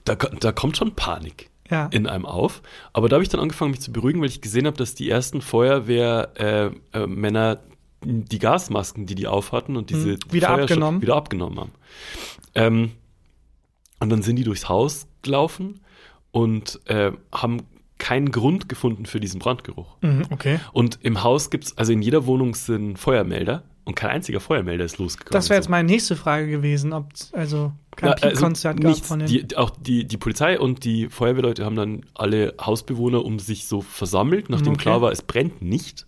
[0.04, 1.86] da, da kommt schon Panik Ja.
[1.90, 2.62] in einem auf.
[2.92, 5.10] Aber da habe ich dann angefangen, mich zu beruhigen, weil ich gesehen habe, dass die
[5.10, 7.58] ersten Feuerwehrmänner äh, äh,
[8.00, 11.02] die Gasmasken, die die aufhatten und diese Hm, wieder Feuerschutz- abgenommen.
[11.02, 11.72] wieder abgenommen haben.
[12.54, 12.92] Ähm,
[14.00, 15.80] und dann sind die durchs Haus gelaufen
[16.30, 17.62] und äh, haben
[17.98, 19.96] keinen Grund gefunden für diesen Brandgeruch.
[20.02, 20.60] Mhm, okay.
[20.72, 24.98] Und im Haus gibt's, also in jeder Wohnung sind Feuermelder und kein einziger Feuermelder ist
[24.98, 25.32] losgegangen.
[25.32, 28.96] Das wäre jetzt meine nächste Frage gewesen, ob es also kein Ja, also Peak-Konzert gab
[29.04, 29.28] von den.
[29.28, 33.80] die, auch die, die Polizei und die Feuerwehrleute haben dann alle Hausbewohner um sich so
[33.80, 34.82] versammelt, nachdem Okay.
[34.82, 36.06] klar war, es brennt nicht.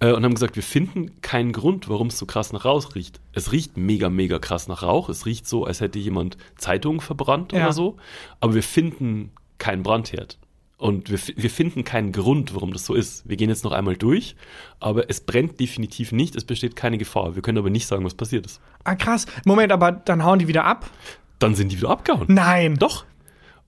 [0.00, 3.20] Äh, und haben gesagt, wir finden keinen Grund, warum es so krass nach Rauch riecht.
[3.32, 5.08] Es riecht mega, mega krass nach Rauch.
[5.08, 7.64] Es riecht so, als hätte jemand Zeitungen verbrannt Ja.
[7.64, 7.96] oder so.
[8.40, 10.38] Aber wir finden keinen Brandherd.
[10.76, 13.26] Und wir, wir finden keinen Grund, warum das so ist.
[13.28, 14.34] Wir gehen jetzt noch einmal durch,
[14.80, 16.34] aber es brennt definitiv nicht.
[16.36, 17.36] Es besteht keine Gefahr.
[17.36, 18.60] Wir können aber nicht sagen, was passiert ist.
[18.82, 19.26] ah, krass.
[19.44, 20.90] Moment, aber dann hauen die wieder ab?
[21.38, 22.26] Dann sind die wieder abgehauen.
[22.28, 22.74] Nein.
[22.76, 23.04] Doch.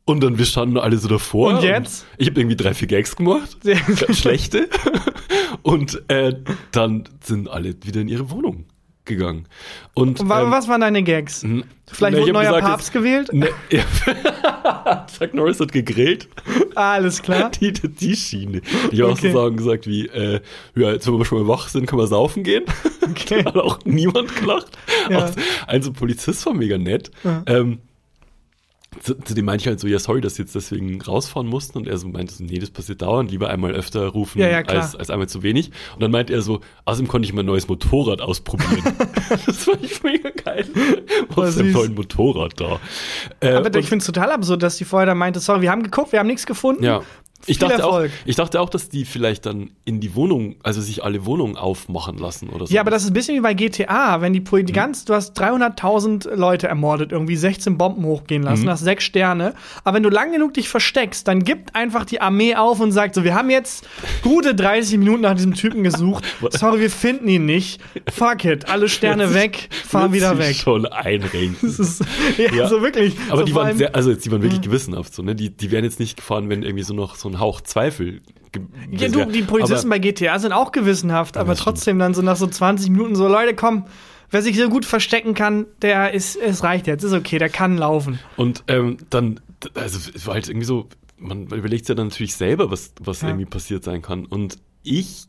[0.06, 1.54] Und dann wir standen alle so davor.
[1.58, 2.06] Und jetzt?
[2.16, 3.56] ich habe irgendwie drei, vier Gags gemacht.
[3.62, 4.68] Sehr Ganz schlechte.
[5.62, 6.32] und äh,
[6.72, 8.64] dann sind alle wieder in ihre Wohnung
[9.04, 9.46] gegangen.
[9.94, 11.42] Und, Und ähm, was waren deine Gags?
[11.42, 13.32] n- Vielleicht na, wurde ich neuer gesagt, Papst gewählt?
[13.32, 15.06] Ne, ja.
[15.18, 16.28] Chuck Norris hat gegrillt.
[16.74, 17.50] Alles klar.
[17.50, 18.60] Die, die, die Schiene.
[18.92, 19.28] Die haben Okay.
[19.28, 20.40] auch so Sachen gesagt wie, äh,
[20.76, 22.64] ja, jetzt wenn wir schon mal wach sind, können wir saufen gehen.
[23.02, 23.42] Okay.
[23.42, 24.66] Da hat auch niemand gelacht.
[25.10, 25.26] Ja.
[25.26, 25.30] Auch,
[25.66, 27.10] also Polizist war mega nett.
[27.24, 27.42] Ja.
[27.46, 27.78] Ähm,
[29.00, 31.78] zu, zu dem meinte ich halt so, ja, sorry, dass sie jetzt deswegen rausfahren mussten.
[31.78, 34.58] Und er so meinte so, nee, das passiert dauernd, lieber einmal öfter rufen Ja, ja,
[34.62, 35.70] als, als einmal zu wenig.
[35.94, 38.82] Und dann meinte er so, außerdem konnte ich mein neues Motorrad ausprobieren.
[39.46, 40.66] das fand ich mega geil.
[41.34, 42.80] Was ist denn für ein Motorrad da?
[43.40, 45.82] Äh, Aber ich finde es total absurd, dass die vorher da meinte, sorry, wir haben
[45.82, 46.84] geguckt, wir haben nichts gefunden.
[46.84, 47.02] ja.
[47.46, 51.04] Ich dachte, auch, ich dachte auch, dass die vielleicht dann in die Wohnung, also sich
[51.04, 52.74] alle Wohnungen aufmachen lassen oder so.
[52.74, 54.66] Ja, aber das ist ein bisschen wie bei GTA, wenn die, Poli- Mhm.
[54.66, 58.70] die ganz, du hast 300.000 Leute ermordet, irgendwie 16 Bomben hochgehen lassen, Mhm.
[58.70, 59.54] hast sechs Sterne.
[59.84, 63.14] Aber wenn du lang genug dich versteckst, dann gibt einfach die Armee auf und sagt
[63.14, 63.86] so, wir haben jetzt
[64.22, 66.24] gute 30 Minuten nach diesem Typen gesucht.
[66.50, 67.80] Sorry, wir finden ihn nicht.
[68.12, 70.56] Fuck it, alle Sterne weg, fahren wieder weg.
[70.56, 71.56] schon einrenken.
[71.66, 72.02] Das ist,
[72.38, 72.68] ja, Ja.
[72.68, 73.14] so wirklich.
[73.28, 75.34] Aber so die waren sehr, also die waren wirklich gewissenhaft so, ne?
[75.34, 78.20] Die, die wären jetzt nicht gefahren, wenn irgendwie so noch so ein Hauch Zweifel
[78.90, 82.36] Ja, du, die Polizisten Aber, bei GTA sind auch gewissenhaft, aber trotzdem dann so nach
[82.36, 83.86] so 20 Minuten so, Leute, komm,
[84.30, 87.76] wer sich so gut verstecken kann, der ist, es reicht jetzt, ist okay, der kann
[87.76, 88.18] laufen.
[88.36, 89.40] und ähm, dann,
[89.74, 93.22] also es war halt irgendwie so, man überlegt sich ja dann natürlich selber, was, was
[93.22, 93.28] Ja.
[93.28, 94.26] irgendwie passiert sein kann.
[94.26, 95.26] Und ich,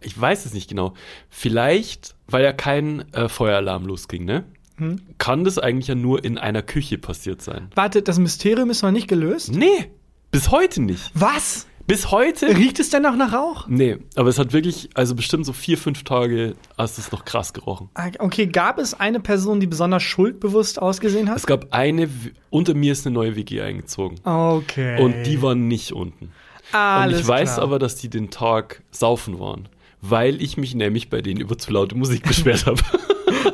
[0.00, 0.92] ich weiß es nicht genau.
[1.30, 4.44] Vielleicht, weil ja kein äh, Feueralarm losging, ne?
[4.76, 5.00] Hm?
[5.16, 7.68] Kann das eigentlich ja nur in einer Küche passiert sein?
[7.74, 9.50] Warte, das Mysterium ist noch nicht gelöst?
[9.52, 9.90] Nee,
[10.36, 11.10] bis heute nicht.
[11.14, 11.66] Was?
[11.86, 13.68] Bis heute Riecht es denn noch nach Rauch?
[13.68, 17.54] Nee, aber es hat wirklich, also bestimmt so vier, fünf Tage hast es noch krass
[17.54, 17.88] gerochen.
[17.94, 21.38] Ah, Okay, gab es eine Person, die besonders schuldbewusst ausgesehen hat?
[21.38, 22.10] Es gab eine,
[22.50, 24.18] unter mir ist eine neue WG eingezogen.
[24.24, 25.00] Okay.
[25.00, 26.32] Und die waren nicht unten.
[26.72, 27.62] Alles und ich weiß klar.
[27.64, 29.68] aber, dass die den Tag saufen waren.
[30.02, 32.82] Weil ich mich nämlich bei denen über zu laute Musik beschwert habe.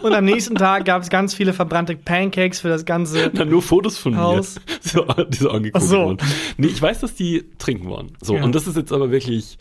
[0.02, 3.30] Und am nächsten Tag gab es ganz viele verbrannte Pancakes für das ganze.
[3.30, 4.56] Dann nur Fotos von Haus.
[4.56, 6.04] mir, so, die so angeguckt Ach so.
[6.06, 6.18] wurden.
[6.56, 8.12] Nee, ich weiß, dass die trinken waren.
[8.22, 8.44] So, Ja.
[8.44, 9.58] und das ist jetzt aber wirklich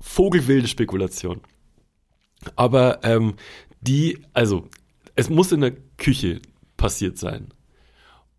[0.00, 1.40] vogelwilde Spekulation.
[2.56, 3.34] Aber ähm,
[3.80, 4.68] die, also,
[5.16, 6.40] es muss in der Küche
[6.76, 7.48] passiert sein.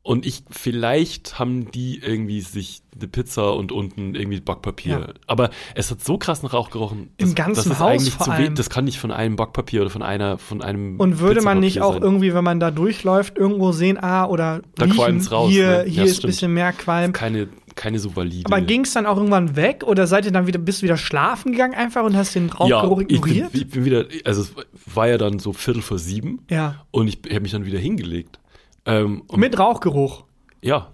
[0.06, 5.00] Und ich, vielleicht haben die irgendwie sich eine Pizza und unten irgendwie Backpapier.
[5.00, 5.08] Ja.
[5.26, 7.10] Aber es hat so krass nach Rauch gerochen.
[7.18, 8.54] Im das- ganzen das ist Haus eigentlich vor allem.
[8.54, 11.00] Das kann nicht von einem Backpapier oder von einer, von einem.
[11.00, 12.04] Und würde man nicht auch sein.
[12.04, 15.84] irgendwie, wenn man da durchläuft, irgendwo sehen, ah, oder Da riechen, raus, hier, ne?
[15.86, 17.12] hier Ja, ist ein bisschen mehr Qualm.
[17.12, 18.46] keine, keine so valide.
[18.46, 20.98] Aber ging es dann auch irgendwann weg oder seid ihr dann wieder, bist du wieder
[20.98, 23.56] schlafen gegangen einfach und hast den Rauchgeruch ich bin, ignoriert?
[23.56, 24.54] ich bin wieder, also es
[24.86, 26.86] war ja dann so Viertel vor sieben ja.
[26.92, 28.38] und ich habe mich dann wieder hingelegt.
[28.86, 30.26] Ähm, Mit Rauchgeruch.
[30.62, 30.92] Ja.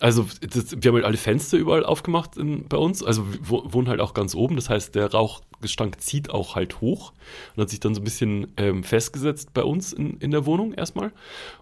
[0.00, 3.02] Also das, wir haben halt alle Fenster überall aufgemacht in, bei uns.
[3.02, 4.54] Also wir wo- wohnen halt auch ganz oben.
[4.54, 7.12] Das heißt, der Rauchgestank zieht auch halt hoch
[7.56, 10.72] und hat sich dann so ein bisschen ähm, festgesetzt bei uns in, in der Wohnung
[10.72, 11.10] erstmal.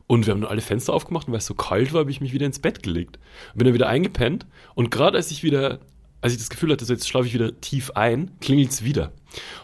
[0.06, 2.20] Und wir haben dann alle Fenster aufgemacht und weil es so kalt war, habe ich
[2.20, 3.18] mich wieder ins Bett gelegt.
[3.54, 5.78] Bin dann wieder eingepennt und gerade als ich wieder,
[6.20, 9.12] als ich das Gefühl hatte, so jetzt schlafe ich wieder tief ein, klingelt es wieder.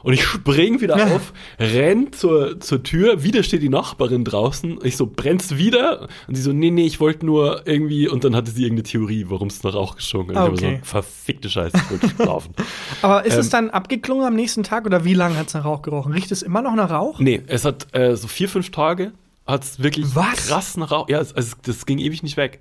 [0.02, 1.06] Und ich spring wieder Ja.
[1.14, 4.78] auf, renn zur, zur Tür, wieder steht die Nachbarin draußen.
[4.82, 6.08] Ich so, brennst wieder?
[6.28, 9.24] Und sie so, nee, nee, ich wollte nur irgendwie, und dann hatte sie irgendeine Theorie,
[9.28, 10.48] warum es nach Rauch geschoben hat.
[10.48, 10.74] Und Ich Okay.
[10.76, 12.54] hab so, verfickte Scheiße, ich wollte schlafen.
[13.02, 15.64] Aber ist es Ähm, dann abgeklungen am nächsten Tag oder wie lange hat es nach
[15.64, 16.12] Rauch gerochen?
[16.12, 17.18] Riecht es immer noch nach Rauch?
[17.18, 19.12] nee, es hat äh, so vier, fünf Tage,
[19.46, 20.48] hat es wirklich Was?
[20.48, 22.60] krass nach Rauch, ja, es, also das ging ewig nicht weg.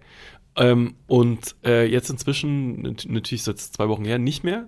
[0.56, 4.68] Ähm, und äh, jetzt inzwischen, nat- natürlich seit zwei Wochen her, nicht mehr.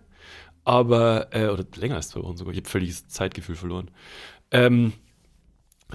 [0.63, 2.54] Aber, äh, oder länger als zwei Wochen sogar.
[2.54, 3.91] Ich habe völliges Zeitgefühl verloren.
[4.52, 4.93] Ähm,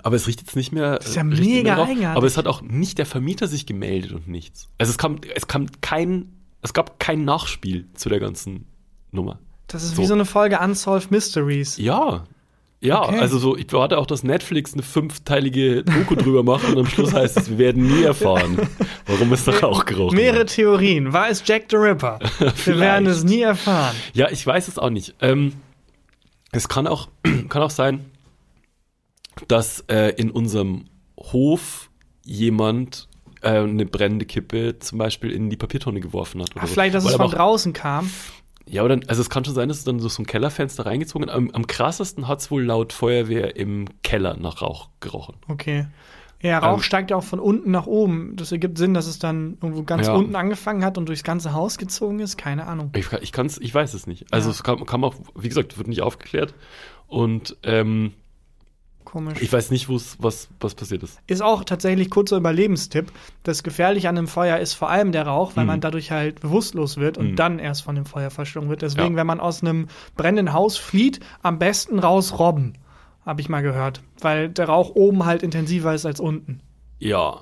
[0.03, 0.99] aber es riecht jetzt nicht mehr.
[1.01, 2.07] ist ja äh, mega eigenartig.
[2.17, 4.69] Aber es hat auch nicht der Vermieter sich gemeldet und nichts.
[4.79, 8.67] Also es kam, es kam kein, es gab kein Nachspiel zu der ganzen
[9.11, 9.39] Nummer.
[9.69, 10.03] Das ist So.
[10.03, 11.79] wie so eine Folge Unsolved Mysteries.
[11.79, 12.25] Ja.
[12.81, 13.19] Ja, Okay.
[13.19, 17.13] also so, ich warte auch, dass Netflix eine fünfteilige Doku drüber macht und am Schluss
[17.13, 18.57] heißt es, wir werden nie erfahren,
[19.07, 20.49] warum es nach Rauch gerochen Mehrere hat.
[20.55, 21.13] Theorien.
[21.13, 22.21] War es Jack the Ripper?
[22.65, 23.97] Wir werden es nie erfahren.
[24.13, 25.17] Ja, ich weiß es auch nicht.
[25.21, 25.55] Ähm,
[26.53, 27.09] es kann auch,
[27.49, 28.05] kann auch sein,
[29.49, 30.85] dass äh, in unserem
[31.19, 31.91] Hof
[32.25, 33.09] jemand
[33.43, 36.51] äh, eine brennende Kippe zum Beispiel in die Papiertonne geworfen hat.
[36.57, 36.75] Ach, so.
[36.75, 38.11] vielleicht, dass Weil es von auch- draußen kam.
[38.71, 41.31] Ja, oder, also es kann schon sein, dass es dann durch so ein Kellerfenster reingezogen.
[41.31, 45.37] Am, am krassesten hat es wohl laut Feuerwehr im Keller nach Rauch gerochen.
[45.49, 45.87] Okay.
[46.41, 48.37] Ja, Rauch Ähm, steigt ja auch von unten nach oben.
[48.37, 50.15] Das ergibt Sinn, dass es dann irgendwo ganz Ja.
[50.15, 52.37] unten angefangen hat und durchs ganze Haus gezogen ist.
[52.39, 52.91] Keine Ahnung.
[52.95, 54.33] Ich, kann- ich kann's, ich weiß es nicht.
[54.33, 54.53] Also Ja.
[54.55, 56.55] es kam, kam auch, wie gesagt, wird nicht aufgeklärt.
[57.09, 58.13] Und ähm,
[59.11, 59.41] Komisch.
[59.41, 60.19] Ich weiß nicht, was,
[60.61, 61.19] was passiert ist.
[61.27, 63.11] Ist auch tatsächlich kurzer Überlebenstipp.
[63.43, 65.69] Das Gefährliche an einem Feuer ist vor allem der Rauch, weil Mhm.
[65.69, 67.37] man dadurch halt bewusstlos wird und Mhm.
[67.37, 68.83] dann erst von dem Feuer verschlungen wird.
[68.83, 69.17] Deswegen, Ja.
[69.17, 72.75] wenn man aus einem brennenden Haus flieht, am besten rausrobben.
[73.25, 74.03] Habe ich mal gehört.
[74.21, 76.61] Weil der Rauch oben halt intensiver ist als unten.
[76.99, 77.41] Ja,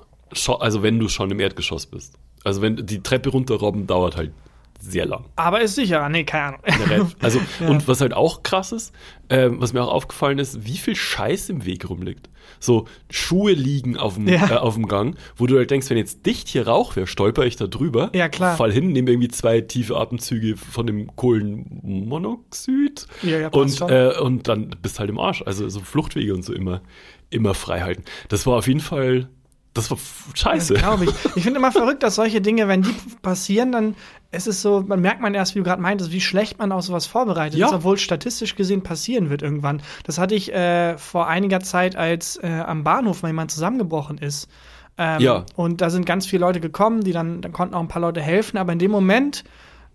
[0.59, 2.15] also wenn du schon im Erdgeschoss bist.
[2.45, 4.31] Also wenn die Treppe runterrobben, dauert halt
[4.79, 5.25] sehr lang.
[5.35, 6.07] Aber ist sicherer.
[6.09, 7.11] Nee, keine Ahnung.
[7.21, 7.67] Also, Ja.
[7.69, 8.93] und was halt auch krass ist,
[9.29, 12.29] ähm, was mir auch aufgefallen ist, wie viel Scheiß im Weg rumliegt.
[12.59, 14.49] So, Schuhe liegen auf dem, Ja.
[14.49, 17.45] äh, auf dem Gang, wo du halt denkst, wenn jetzt dicht hier Rauch wäre, stolper
[17.45, 18.09] ich da drüber.
[18.15, 18.55] Ja, klar.
[18.55, 23.07] Fall hin, nehme irgendwie zwei tiefe Atemzüge von dem Kohlenmonoxid.
[23.23, 25.43] Ja, ja, passt und, äh, und dann bist halt im Arsch.
[25.45, 26.81] Also so Fluchtwege und so immer,
[27.29, 28.03] immer frei halten.
[28.29, 29.29] Das war auf jeden Fall,
[29.77, 29.97] das war
[30.33, 30.73] scheiße.
[30.73, 31.11] Glaube ich.
[31.35, 33.95] Ich finde immer verrückt, dass solche Dinge, wenn die passieren, dann
[34.31, 36.83] ist es so, man merkt man erst, wie du gerade meintest, wie schlecht man auf
[36.83, 37.67] sowas vorbereitet Ja.
[37.67, 39.81] ist, obwohl statistisch gesehen passieren wird irgendwann.
[40.03, 44.49] Das hatte ich äh, vor einiger Zeit, als äh, am Bahnhof mal jemand zusammengebrochen ist.
[44.97, 45.45] Ähm, Ja.
[45.55, 48.21] Und da sind ganz viele Leute gekommen, die dann, dann konnten auch ein paar Leute
[48.21, 49.43] helfen, aber in dem Moment,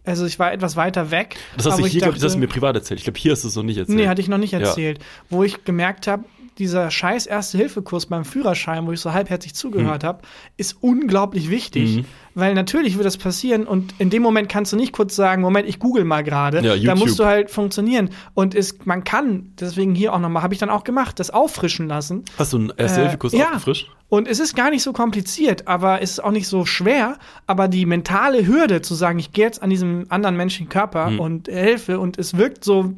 [0.04, 1.36] also ich war etwas weiter weg.
[1.56, 3.00] Das hast du hier, glaub, ich, das hast dachte- du mir privat erzählt.
[3.00, 3.98] Ich glaube, hier hast du es noch nicht erzählt.
[3.98, 4.60] Nee, hatte ich noch nicht Ja.
[4.60, 4.98] erzählt.
[5.28, 6.24] Wo ich gemerkt habe,
[6.58, 10.20] dieser scheiß Erste-Hilfe-Kurs beim Führerschein, wo ich so halbherzig zugehört habe,
[10.56, 11.96] ist unglaublich wichtig.
[11.98, 12.04] Mhm.
[12.34, 15.68] Weil natürlich wird das passieren und in dem Moment kannst du nicht kurz sagen, Moment,
[15.68, 16.60] ich google mal gerade.
[16.62, 18.08] Ja, da musst du halt funktionieren.
[18.32, 21.88] Und es, man kann, deswegen hier auch nochmal, habe ich dann auch gemacht, das auffrischen
[21.88, 22.24] lassen.
[22.38, 23.46] Hast du einen Erste-Hilfe-Kurs Äh, ja.
[23.48, 23.90] aufgefrischt?
[24.08, 27.18] Und es ist gar nicht so kompliziert, aber es ist auch nicht so schwer.
[27.46, 31.20] Aber die mentale Hürde zu sagen, ich gehe jetzt an diesem anderen menschlichen Körper Hm.
[31.20, 32.92] und helfe und es wirkt so,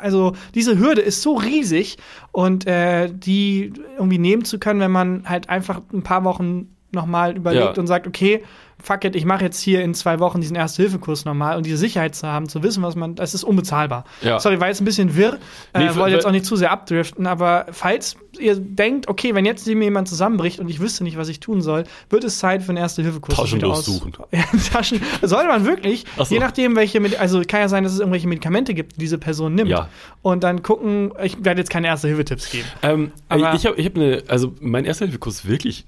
[0.00, 1.96] also diese Hürde ist so riesig
[2.32, 7.36] und äh, die irgendwie nehmen zu können, wenn man halt einfach ein paar Wochen nochmal
[7.36, 7.80] überlegt Ja.
[7.80, 8.42] und sagt, okay,
[8.86, 12.14] fuck it, ich mache jetzt hier in zwei Wochen diesen Erste-Hilfe-Kurs nochmal und diese Sicherheit
[12.14, 14.04] zu haben, zu wissen, was man, das ist unbezahlbar.
[14.22, 14.38] Ja.
[14.38, 15.38] Sorry, war jetzt ein bisschen wirr,
[15.76, 19.34] Nee, äh, für- wollte jetzt auch nicht zu sehr abdriften, aber falls ihr denkt, okay,
[19.34, 22.38] wenn jetzt mir jemand zusammenbricht und ich wüsste nicht, was ich tun soll, wird es
[22.38, 23.36] Zeit für einen Erste-Hilfe-Kurs.
[23.36, 24.12] Taschen durchsuchen.
[24.30, 25.00] Ja, Taschen.
[25.22, 26.32] Sollte man wirklich, so.
[26.32, 29.18] je nachdem, welche, Medi- also kann ja sein, dass es irgendwelche Medikamente gibt, die diese
[29.18, 29.70] Person nimmt.
[29.70, 29.88] Ja.
[30.22, 32.66] Und dann gucken, ich werde jetzt keine Erste-Hilfe-Tipps geben.
[32.82, 35.86] Ähm, Aber- ich habe ich hab eine, also mein Erste-Hilfe-Kurs wirklich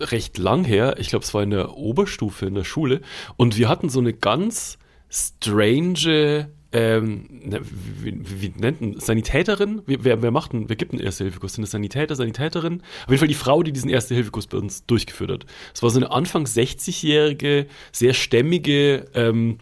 [0.00, 0.96] recht lang her.
[0.98, 3.00] Ich glaube, es war in der Oberstufe in der Schule.
[3.36, 4.78] Und wir hatten so eine ganz
[5.10, 9.82] strange, ähm, na, wie, wie, nennt man, Sanitäterin?
[9.86, 11.54] Wer, wer, wer macht einen, wer gibt einen Erste-Hilfe-Kurs?
[11.54, 12.82] Sind das Sanitäter, Sanitäterin?
[13.04, 15.46] Auf jeden Fall die Frau, die diesen Erste-Hilfe-Kurs bei uns durchgeführt hat.
[15.74, 19.58] Es war so eine Anfang 60-jährige, sehr stämmige, ähm,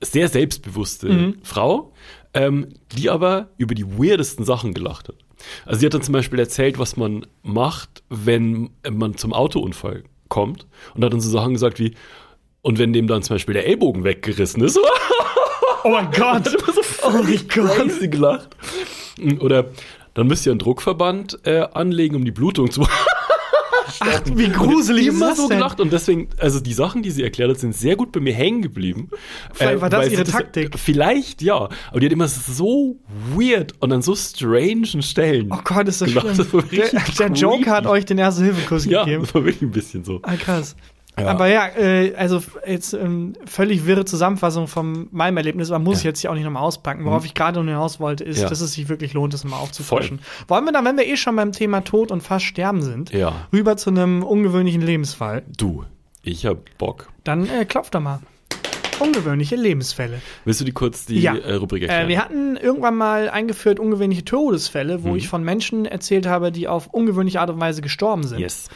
[0.00, 1.36] sehr selbstbewusste Mhm.
[1.42, 1.92] Frau,
[2.34, 5.16] ähm, die aber über die weirdesten Sachen gelacht hat.
[5.66, 10.66] Also sie hat dann zum Beispiel erzählt, was man macht, wenn man zum Autounfall kommt
[10.94, 11.94] und hat dann so Sachen gesagt wie,
[12.62, 14.78] und wenn dem dann zum Beispiel der Ellbogen weggerissen ist,
[15.84, 16.46] Oh mein Gott!
[16.46, 18.10] immer so Oh mein Gott.
[18.10, 18.56] gelacht.
[19.40, 19.66] Oder
[20.14, 22.80] dann müsst ihr einen Druckverband äh, anlegen, um die Blutung zu
[24.00, 25.58] Ach, wie gruselig ist immer das so denn?
[25.58, 28.32] gelacht und deswegen, also die Sachen, die sie erklärt hat, sind sehr gut bei mir
[28.34, 29.08] hängen geblieben.
[29.52, 30.78] Vielleicht war das ihre Taktik.
[30.78, 31.68] Vielleicht, ja.
[31.90, 32.98] Aber die hat immer so
[33.36, 35.48] weird und an so strangen Stellen.
[35.52, 36.34] Oh Gott, ist das gelacht.
[36.34, 36.62] schlimm.
[36.70, 39.22] Das Der, der Joker hat euch den Erste-Hilfe-Kurs Ja, gegeben.
[39.24, 40.20] das war wirklich ein bisschen so.
[40.22, 40.76] Ah, krass.
[41.20, 41.28] Ja.
[41.28, 45.98] Aber ja, äh, also jetzt ähm, völlig wirre Zusammenfassung von meinem Erlebnis, aber muss Ja.
[46.00, 47.04] ich jetzt hier auch nicht nochmal auspacken.
[47.04, 48.48] Worauf ich gerade nur hinaus wollte, ist, Ja.
[48.48, 50.20] dass es sich wirklich lohnt, das mal aufzufrischen.
[50.48, 53.32] Wollen wir dann, wenn wir eh schon beim Thema Tod und fast Sterben sind, Ja.
[53.52, 55.42] rüber zu einem ungewöhnlichen Lebensfall?
[55.56, 55.84] Du,
[56.22, 57.08] ich hab Bock.
[57.24, 58.20] Dann äh, klopft doch mal.
[59.00, 60.20] Ungewöhnliche Lebensfälle.
[60.44, 61.36] Willst du die kurz die Ja.
[61.36, 62.08] äh, Rubrik Äh, erklären?
[62.08, 65.16] wir hatten irgendwann mal eingeführt ungewöhnliche Todesfälle, wo Mhm.
[65.16, 68.40] ich von Menschen erzählt habe, die auf ungewöhnliche Art und Weise gestorben sind.
[68.40, 68.68] yes.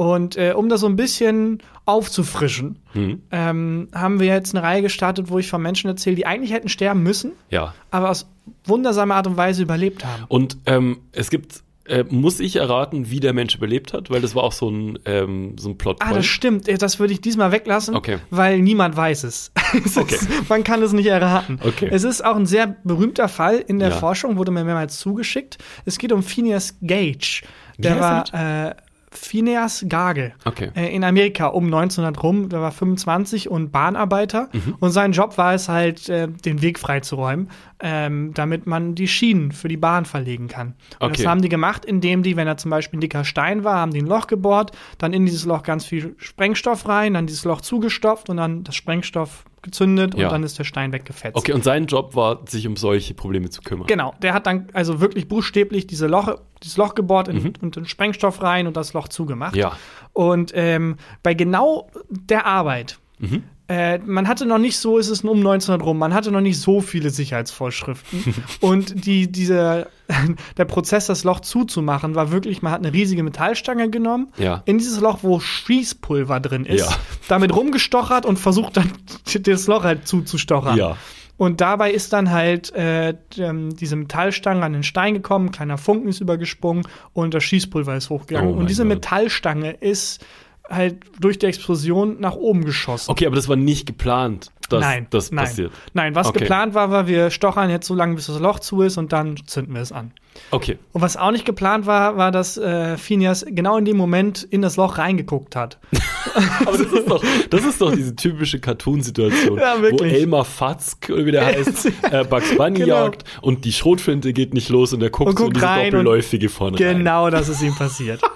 [0.00, 3.20] Und äh, um das so ein bisschen aufzufrischen, Hm?
[3.30, 6.70] ähm, haben wir jetzt eine Reihe gestartet, wo ich von Menschen erzähle, die eigentlich hätten
[6.70, 7.74] sterben müssen, Ja.
[7.90, 8.26] aber aus
[8.64, 10.24] wundersamer Art und Weise überlebt haben.
[10.28, 14.34] Und ähm, es gibt, äh, muss ich erraten, wie der Mensch überlebt hat, weil das
[14.34, 15.98] war auch so ein, ähm, so ein Plot.
[16.00, 16.66] Ah, das stimmt.
[16.66, 18.20] Äh, Das würde ich diesmal weglassen, Okay.
[18.30, 19.52] weil niemand weiß es.
[19.84, 20.14] es Okay.
[20.14, 21.60] ist, man kann es nicht erraten.
[21.62, 21.90] Okay.
[21.92, 23.96] Es ist auch ein sehr berühmter Fall in der Ja.
[23.96, 25.58] Forschung, wurde mir mehrmals zugeschickt.
[25.84, 27.42] Es geht um Phineas Gage.
[27.76, 28.24] Der war
[28.68, 28.74] äh,
[29.12, 30.32] Phineas Gage.
[30.44, 30.70] Okay.
[30.74, 32.48] Äh, in Amerika um 1900 rum.
[32.48, 34.48] Der war 25 und Bahnarbeiter.
[34.52, 34.76] Mhm.
[34.78, 37.50] Und sein Job war es halt, äh, den Weg freizuräumen,
[37.80, 40.74] ähm, damit man die Schienen für die Bahn verlegen kann.
[41.00, 41.16] Und Okay.
[41.18, 43.92] das haben die gemacht, indem die, wenn da zum Beispiel ein dicker Stein war, haben
[43.92, 47.62] die ein Loch gebohrt, dann in dieses Loch ganz viel Sprengstoff rein, dann dieses Loch
[47.62, 50.26] zugestopft und dann das Sprengstoff gezündet Ja.
[50.26, 51.36] und dann ist der Stein weggefetzt.
[51.36, 53.86] Okay, und sein Job war, sich um solche Probleme zu kümmern.
[53.86, 57.52] Genau, der hat dann also wirklich buchstäblich diese Loche, dieses Loch gebohrt in, Mhm.
[57.60, 59.56] und den Sprengstoff rein und das Loch zugemacht.
[59.56, 59.76] Ja.
[60.12, 63.44] Und ähm, bei genau der Arbeit Mhm.
[63.70, 66.58] Äh, man hatte noch nicht so, ist es um 1900 rum, man hatte noch nicht
[66.58, 68.34] so viele Sicherheitsvorschriften.
[68.60, 69.86] und die, diese,
[70.56, 74.62] der Prozess, das Loch zuzumachen, war wirklich, man hat eine riesige Metallstange genommen, Ja.
[74.64, 76.96] in dieses Loch, wo Schießpulver drin ist, Ja.
[77.28, 78.90] damit rumgestochert und versucht dann
[79.42, 80.76] das Loch halt zuzustochern.
[80.76, 80.96] Ja.
[81.36, 85.78] Und dabei ist dann halt äh, ähm, diese Metallstange an den Stein gekommen, ein kleiner
[85.78, 88.52] Funken ist übergesprungen und das Schießpulver ist hochgegangen.
[88.52, 88.88] Oh und diese Gott.
[88.94, 90.22] Metallstange ist
[90.70, 93.10] halt durch die Explosion nach oben geschossen.
[93.10, 95.44] Okay, aber das war nicht geplant, dass nein, das nein.
[95.44, 95.72] passiert.
[95.94, 96.40] Nein, was Okay.
[96.40, 99.36] geplant war, war, wir stochern jetzt so lange, bis das Loch zu ist und dann
[99.46, 100.12] zünden wir es an.
[100.52, 100.78] Okay.
[100.92, 104.62] Und was auch nicht geplant war, war, dass äh, Phineas genau in dem Moment in
[104.62, 105.78] das Loch reingeguckt hat.
[106.64, 110.04] Aber das ist doch, das ist doch diese typische Cartoon-Situation, Ja, wo.
[110.04, 113.04] Elmar Fatzk, oder wie der heißt, äh, Bugs Bunny Genau.
[113.06, 115.66] jagt und die Schrotflinte geht nicht los und er guckt, Und so in guckt diese
[115.66, 116.98] rein und- doppelläufige vorne rein.
[116.98, 118.20] Genau, das ist ihm passiert.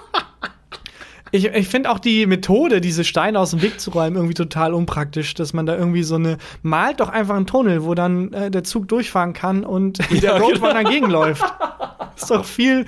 [1.35, 4.73] Ich, ich finde auch die Methode, diese Steine aus dem Weg zu räumen, irgendwie total
[4.73, 8.53] unpraktisch, dass man da irgendwie so eine, malt doch einfach einen Tunnel, wo dann äh,
[8.53, 10.37] der Zug durchfahren kann und der genau.
[10.37, 11.43] Roadrunner dagegen läuft.
[12.15, 12.87] Ist doch viel,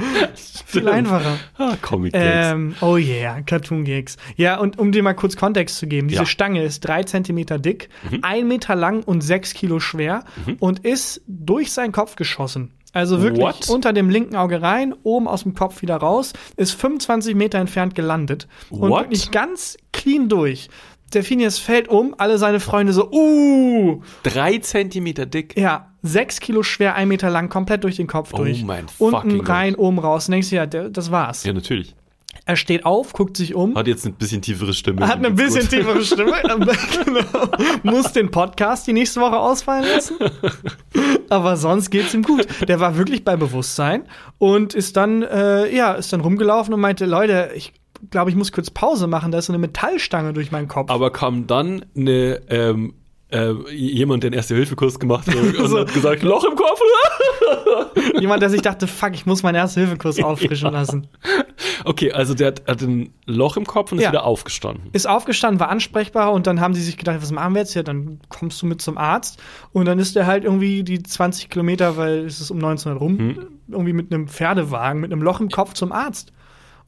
[0.65, 1.41] viel einfacher.
[1.59, 2.47] Ah, Comic Gags.
[2.53, 4.17] Ähm, oh yeah, Cartoon Gigs.
[4.37, 6.23] Ja, und um dir mal kurz Kontext zu geben, diese Ja.
[6.23, 6.27] Mhm.
[6.27, 7.89] Stange ist drei Zentimeter dick,
[8.23, 10.23] ein Meter lang und sechs Kilo schwer
[10.61, 12.71] und ist durch seinen Kopf geschossen.
[12.97, 13.69] Also wirklich What?
[13.69, 17.95] unter dem linken Auge rein, oben aus dem Kopf wieder raus, ist 25 Meter entfernt
[17.95, 19.05] gelandet und What?
[19.05, 20.69] wirklich ganz clean durch.
[21.13, 25.57] Der Phineas fällt um, alle seine Freunde so, uh, Drei Zentimeter dick.
[25.57, 28.65] ja, sechs Kilo schwer, ein Meter lang, komplett durch den Kopf Oh durch.
[28.65, 30.27] mein Unten fucking rein, oben raus.
[30.29, 31.45] Und denkst du, ja, das war's.
[31.45, 31.95] Ja, natürlich.
[32.49, 33.75] Er steht auf, guckt sich um.
[33.75, 35.07] Hat jetzt ein bisschen tiefere Stimme.
[35.09, 35.71] Hat eine bisschen gut.
[35.71, 36.33] tiefere Stimme.
[37.05, 37.49] genau.
[37.83, 40.17] Muss den Podcast die nächste Woche ausfallen lassen.
[41.29, 42.47] Aber sonst geht's ihm gut.
[42.69, 44.05] Der war wirklich bei Bewusstsein
[44.39, 47.73] und ist dann, äh, ja, ist dann rumgelaufen und meinte, Leute, ich
[48.13, 49.33] glaube, ich muss kurz Pause machen.
[49.33, 50.89] Da ist so eine Metallstange durch meinen Kopf.
[50.89, 52.95] Aber kam dann eine, ähm,
[53.31, 55.79] äh, jemand, der einen Erste-Hilfe-Kurs gemacht hat und So.
[55.81, 56.81] hat gesagt, Loch im Kopf.
[58.21, 61.09] Jemand, der sich dachte, fuck, ich muss meinen Erste-Hilfe-Kurs auffrischen lassen.
[61.85, 64.11] okay, also der hat, hat ein Loch im Kopf und ist Ja.
[64.11, 64.91] wieder aufgestanden.
[64.93, 67.75] Ist aufgestanden, war ansprechbar und dann haben sie sich gedacht, was machen wir jetzt?
[67.75, 69.43] Ja, dann kommst du mit zum Arzt.
[69.73, 73.19] Und dann ist er halt irgendwie die 20 Kilometer, weil es ist um 1900 rum,
[73.19, 73.39] Hm.
[73.69, 76.33] irgendwie mit einem Pferdewagen, mit einem Loch im Kopf zum Arzt.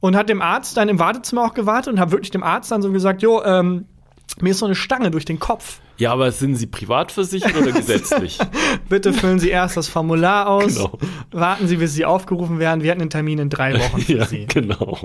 [0.01, 2.81] Und hat dem Arzt dann im Wartezimmer auch gewartet und hat wirklich dem Arzt dann
[2.81, 3.85] so gesagt, jo, ähm,
[4.41, 5.79] mir ist so eine Stange durch den Kopf.
[5.97, 8.37] Ja, aber sind Sie privat versichert oder gesetzlich?
[8.89, 10.75] Bitte füllen Sie erst das Formular aus.
[10.75, 10.97] Genau.
[11.31, 12.81] Warten Sie, bis Sie aufgerufen werden.
[12.83, 14.45] Wir hatten einen Termin in drei Wochen für ja, Sie.
[14.45, 14.99] genau.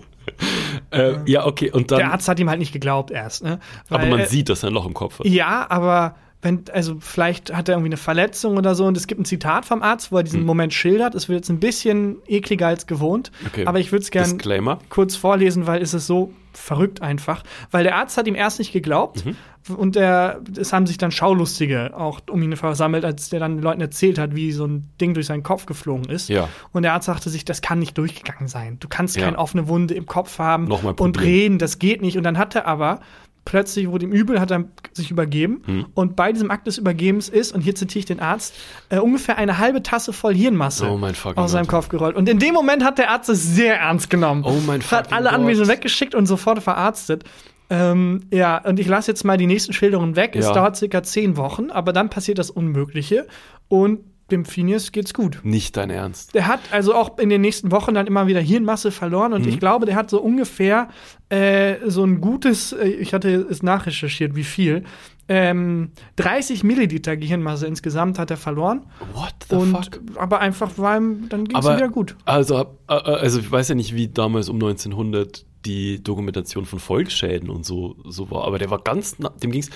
[0.91, 1.99] Äh, ja, okay, und dann.
[1.99, 3.43] Der Arzt hat ihm halt nicht geglaubt erst.
[3.43, 3.59] Ne?
[3.89, 5.27] aber Weil, man äh, sieht, dass er ein Loch im Kopf hat.
[5.27, 9.21] Ja, aber wenn, also vielleicht hat er irgendwie eine Verletzung oder so und es gibt
[9.21, 11.15] ein Zitat vom Arzt, wo er diesen Moment schildert.
[11.15, 13.47] Es wird jetzt ein bisschen ekliger als gewohnt, Hm.
[13.49, 13.67] Okay.
[13.67, 17.43] aber ich würde es gerne kurz vorlesen, weil es ist so verrückt einfach.
[17.71, 19.37] Weil der Arzt hat ihm erst nicht geglaubt Mhm.
[19.77, 23.63] und der, es haben sich dann Schaulustige auch um ihn versammelt, als der dann den
[23.63, 26.29] Leuten erzählt hat, wie so ein Ding durch seinen Kopf geflogen ist.
[26.29, 26.49] Ja.
[26.73, 28.79] Und der Arzt sagte sich, das kann nicht durchgegangen sein.
[28.81, 29.25] Du kannst Ja.
[29.25, 32.17] keine offene Wunde im Kopf haben und reden, das geht nicht.
[32.17, 33.01] Und dann hat er aber
[33.45, 35.63] plötzlich wurde ihm übel, hat er sich übergeben.
[35.67, 35.87] Hm.
[35.95, 38.55] Und bei diesem Akt des Übergebens ist, und hier zitiere ich den Arzt,
[38.89, 41.01] äh, ungefähr eine halbe Tasse voll Hirnmasse Oh
[41.37, 41.67] aus seinem.
[41.67, 42.17] Kopf gerollt.
[42.17, 44.45] Und in dem Moment hat der Arzt es sehr ernst genommen.
[44.47, 45.35] Oh mein Hat alle Gott.
[45.35, 47.25] Anwesenden weggeschickt und sofort verarztet.
[47.71, 50.37] Ähm, ja, und ich lasse jetzt mal die nächsten Schilderungen weg.
[50.37, 50.53] Es Ja.
[50.53, 53.27] dauert circa zehn Wochen, aber dann passiert das Unmögliche.
[53.69, 54.01] Und
[54.35, 55.41] dem Phineas geht's gut.
[55.43, 56.35] Nicht dein Ernst.
[56.35, 59.49] Der hat also auch in den nächsten Wochen dann immer wieder Hirnmasse verloren und Mhm.
[59.49, 60.89] ich glaube, der hat so ungefähr
[61.31, 64.85] äh, so ein gutes, äh, ich hatte es nachrecherchiert, wie viel,
[65.27, 68.83] ähm, 30 Milliliter Gehirnmasse insgesamt hat er verloren.
[69.15, 70.01] What the und fuck?
[70.17, 72.15] aber einfach war ihm, dann ging es wieder gut.
[72.27, 76.79] Also, äh, äh, also ich weiß ja nicht, wie damals um 1900 die Dokumentation von
[76.79, 79.71] Volksschäden und so, so war, aber der war ganz, na- dem ging's.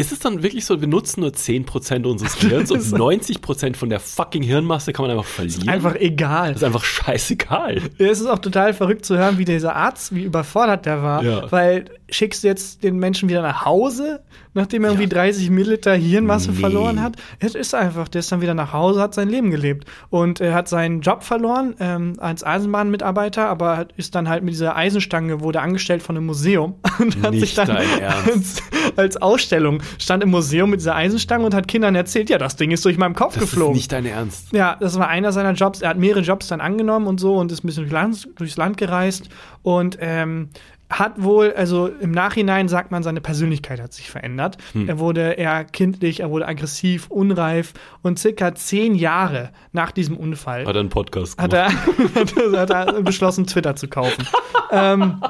[0.00, 4.00] Ist es dann wirklich so, wir nutzen nur 10% unseres Gehirns und 90% von der
[4.00, 5.68] fucking Hirnmasse kann man einfach verlieren?
[5.68, 6.54] Einfach egal.
[6.54, 7.82] das ist einfach scheißegal.
[7.98, 11.22] Es ist auch total verrückt zu hören, wie dieser Arzt, wie überfordert der war.
[11.22, 11.52] Ja.
[11.52, 14.22] Weil schickst du jetzt den Menschen wieder nach Hause,
[14.54, 16.58] nachdem er irgendwie 30 Milliliter Hirnmasse Nee.
[16.60, 17.16] verloren hat?
[17.38, 19.86] Es ist einfach, der ist dann wieder nach Hause, hat sein Leben gelebt.
[20.10, 24.76] Und er hat seinen Job verloren ähm, als Eisenbahnmitarbeiter, aber ist dann halt mit dieser
[24.76, 27.70] Eisenstange, wurde angestellt von einem Museum und hat Nicht sich dann
[28.26, 28.62] als,
[28.96, 32.70] als Ausstellung stand im Museum mit dieser Eisenstange und hat Kindern erzählt, ja, das Ding
[32.70, 33.72] ist durch meinen Kopf Das geflogen.
[33.74, 34.52] ist nicht dein Ernst.
[34.52, 35.80] Ja, das war einer seiner Jobs.
[35.82, 38.56] Er hat mehrere Jobs dann angenommen und so und ist ein bisschen durchs Land, durchs
[38.56, 39.28] Land gereist
[39.62, 40.48] und ähm,
[40.90, 44.58] hat wohl, also im Nachhinein sagt man, seine Persönlichkeit hat sich verändert.
[44.72, 44.88] Hm.
[44.88, 47.72] Er wurde eher kindlich, er wurde aggressiv, unreif
[48.02, 52.34] und circa zehn Jahre nach diesem Unfall Hat er einen Podcast hat gemacht.
[52.52, 54.26] er, hat er beschlossen, Twitter zu kaufen.
[54.72, 55.22] ähm,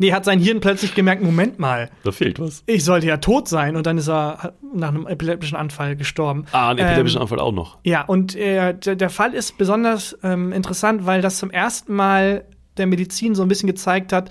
[0.00, 2.62] Nee, hat sein Hirn plötzlich gemerkt, Moment mal, Da fehlt was.
[2.66, 3.74] ich sollte ja tot sein.
[3.74, 6.44] Und dann ist er nach einem epileptischen Anfall gestorben.
[6.52, 7.78] Ah, ein epileptischen Ähm, Anfall auch noch.
[7.84, 12.44] Ja, und äh, der, der Fall ist besonders ähm, interessant, weil das zum ersten Mal
[12.76, 14.30] der Medizin so ein bisschen gezeigt hat,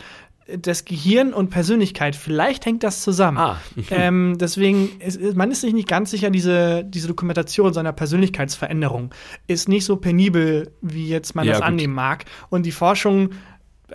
[0.60, 3.38] das Gehirn und Persönlichkeit, vielleicht hängt das zusammen.
[3.38, 3.62] Ah.
[3.92, 9.14] ähm, deswegen, ist, man ist sich nicht ganz sicher, diese, diese Dokumentation seiner Persönlichkeitsveränderung
[9.48, 11.68] ist nicht so penibel, wie jetzt man Ja, das gut.
[11.68, 12.26] annehmen mag.
[12.50, 13.32] Und die Forschung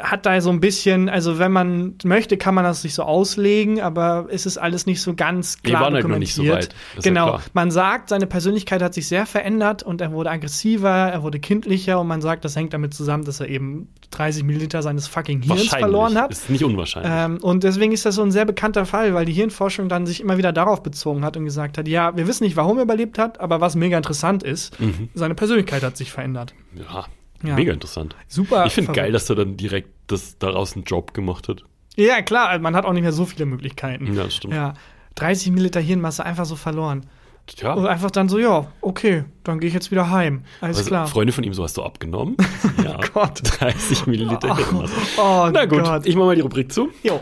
[0.01, 3.81] hat da so ein bisschen, also wenn man möchte, kann man das sich so auslegen,
[3.81, 6.73] aber es ist alles nicht so ganz Wir klar waren halt noch nicht so dokumentiert.
[6.75, 6.97] weit.
[6.97, 7.27] Das ja genau.
[7.27, 7.43] klar.
[7.53, 12.01] Man sagt, seine Persönlichkeit hat sich sehr verändert und er wurde aggressiver, er wurde kindlicher
[12.01, 15.69] und man sagt, das hängt damit zusammen, dass er eben 30 Milliliter seines fucking Hirns
[15.69, 16.31] verloren hat.
[16.33, 17.13] Ist nicht unwahrscheinlich.
[17.15, 20.21] Ähm, und deswegen ist das so ein sehr bekannter Fall, weil die Hirnforschung dann sich
[20.21, 23.19] immer wieder darauf bezogen hat und gesagt hat, ja, wir wissen nicht, warum er überlebt
[23.19, 25.11] hat, aber was mega interessant ist, Mhm.
[25.15, 26.55] seine Persönlichkeit hat sich verändert.
[26.75, 27.05] ja,
[27.43, 27.55] ja.
[27.55, 28.17] mega interessant.
[28.29, 28.67] Super.
[28.67, 31.65] ich finde geil, dass er dann direkt das, daraus einen Job gemacht hat.
[31.97, 34.15] Ja, klar, man hat auch nicht mehr so viele Möglichkeiten.
[34.15, 34.55] Ja, das stimmt.
[34.55, 34.75] Ja,
[35.17, 37.07] 30 Milliliter Hirnmasse einfach so verloren.
[37.47, 40.45] Tja, Und einfach dann so, ja, okay, dann gehe ich jetzt wieder heim.
[40.61, 41.07] Alles also, klar.
[41.09, 42.37] Freunde von ihm, so hast du abgenommen.
[42.85, 43.43] ja, Gott.
[43.61, 44.95] 30 Milliliter Hirnmasse.
[45.19, 46.07] Oh Na gut, Gott.
[46.07, 46.91] ich mache mal die Rubrik zu.
[47.03, 47.21] Jo,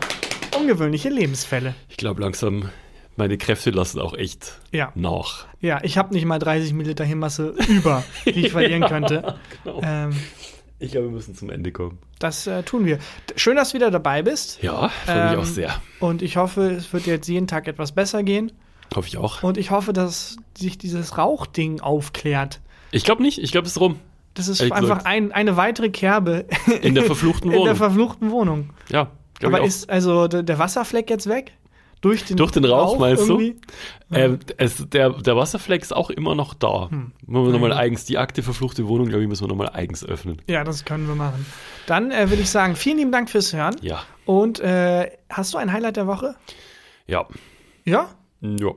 [0.57, 1.73] ungewöhnliche Lebensfälle.
[1.89, 2.69] Ich glaube langsam,
[3.17, 4.91] meine Kräfte lassen auch echt Ja.
[4.95, 5.45] nach.
[5.59, 9.35] Ja, ich habe nicht mal 30 Milliliter Hirnmasse über, die ich verlieren könnte.
[9.63, 9.81] Genau.
[9.83, 10.15] Ähm,
[10.79, 11.99] Ich glaube, wir müssen zum Ende kommen.
[12.19, 12.97] das äh, tun wir.
[13.35, 14.61] Schön, dass du wieder dabei bist.
[14.63, 15.81] Ja, freue mich Ähm, auch sehr.
[15.99, 18.51] Und ich hoffe, es wird jetzt jeden Tag etwas besser gehen.
[18.95, 19.43] Hoffe ich auch.
[19.43, 22.59] Und ich hoffe, dass sich dieses Rauchding aufklärt.
[22.91, 23.99] Ich glaube nicht, ich glaube, es ist rum.
[24.33, 26.45] Das ist Ehrlich einfach ein, eine weitere Kerbe
[26.81, 27.75] In der verfluchten in der Wohnung.
[27.75, 28.69] verfluchten Wohnung.
[28.89, 29.07] ja,
[29.43, 31.51] Aber ist also der Wasserfleck jetzt weg?
[32.01, 33.39] Durch den, Durch den Rauch, meinst du?
[33.39, 33.61] irgendwie?
[34.11, 36.89] Ähm, es, der, der Wasserfleck ist auch immer noch da.
[36.89, 37.11] Hm.
[37.27, 40.41] Wollen wir nochmal eigens, die Akte verfluchte Wohnung, glaube ich, müssen wir nochmal eigens öffnen.
[40.47, 41.45] Ja, das können wir machen.
[41.85, 43.75] Dann äh, würde ich sagen, vielen lieben Dank fürs Hören.
[43.81, 44.01] Ja.
[44.25, 46.35] Und äh, hast du ein Highlight der Woche?
[47.05, 47.27] Ja.
[47.85, 48.09] Ja?
[48.41, 48.71] Ja.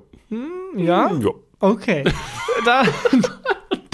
[0.76, 1.10] Ja?
[1.10, 1.30] Ja.
[1.60, 2.04] Okay.
[2.66, 2.88] Dann,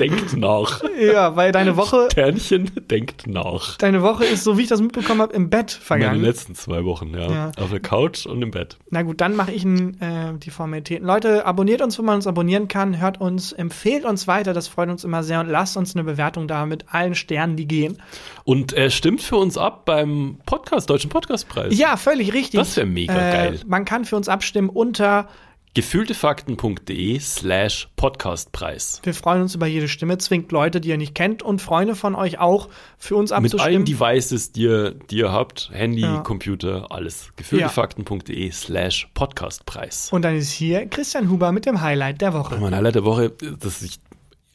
[0.01, 0.83] Denkt nach.
[0.99, 3.77] ja, weil deine Woche, Ternchen denkt nach.
[3.79, 6.23] deine Woche ist, so wie ich das mitbekommen habe, im Bett Meine vergangen.
[6.23, 7.31] letzten zwei Wochen, ja.
[7.31, 7.53] Ja.
[7.59, 8.79] Auf der Couch und im Bett.
[8.91, 11.07] Na gut, dann mache ich äh, die Formalitäten.
[11.07, 14.89] Leute, abonniert uns, wo man uns abonnieren kann, hört uns, empfehlt uns weiter, das freut
[14.89, 17.99] uns immer sehr und lasst uns eine Bewertung da mit allen Sternen, die gehen.
[18.45, 21.77] Und äh, stimmt für uns ab beim Podcast, Deutschen Podcastpreis.
[21.77, 22.59] Ja, völlig richtig.
[22.59, 23.61] Das wär mega geil.
[23.67, 25.29] Man kann für uns abstimmen unter
[25.75, 29.01] Gefühltefakten.de slash Podcastpreis.
[29.05, 32.17] Wir freuen uns über jede Stimme, zwingt Leute, die ihr nicht kennt und Freunde von
[32.17, 32.69] euch auch
[32.99, 33.63] für uns Mit abzustimmen.
[33.77, 36.19] allen Devices, die ihr, die ihr habt, Handy, Ja.
[36.23, 37.29] Computer, alles.
[37.37, 40.09] Gefühltefakten.de slash Podcastpreis.
[40.13, 42.59] und dann ist hier Christian Huber mit dem Highlight der Woche.
[42.59, 44.01] Mein Highlight der Woche, das ich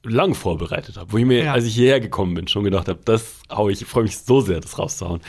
[0.03, 1.53] lang vorbereitet habe, wo ich mir, Ja.
[1.53, 4.41] als ich hierher gekommen bin, schon gedacht habe, das hau ich, ich freue mich so
[4.41, 5.21] sehr, das rauszuhauen.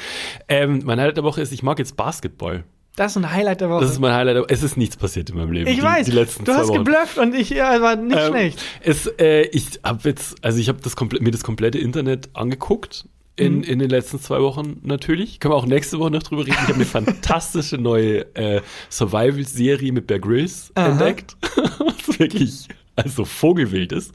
[0.49, 2.65] Ähm, mein Highlight der Woche ist, ich mag jetzt Basketball.
[2.97, 3.83] Das ist ein Highlight der Woche.
[3.83, 4.51] Das ist mein Highlight.
[4.51, 5.69] Es ist nichts passiert in meinem Leben.
[5.71, 6.79] ich die, weiß, Die letzten du hast Wochen.
[6.79, 8.63] geblufft und ich, ja, war nicht Ähm, schlecht.
[8.83, 13.05] Es, äh, ich habe jetzt, also ich habe das komple- mir das komplette Internet angeguckt.
[13.39, 13.63] In, Mhm.
[13.65, 15.41] in den letzten zwei Wochen natürlich.
[15.41, 16.57] Können wir auch nächste Woche noch drüber reden.
[16.59, 20.89] Ich habe eine fantastische neue äh, Survival-Serie mit Bear Grylls Aha.
[20.93, 21.37] entdeckt.
[21.79, 24.13] Was wirklich also vogelwild ist.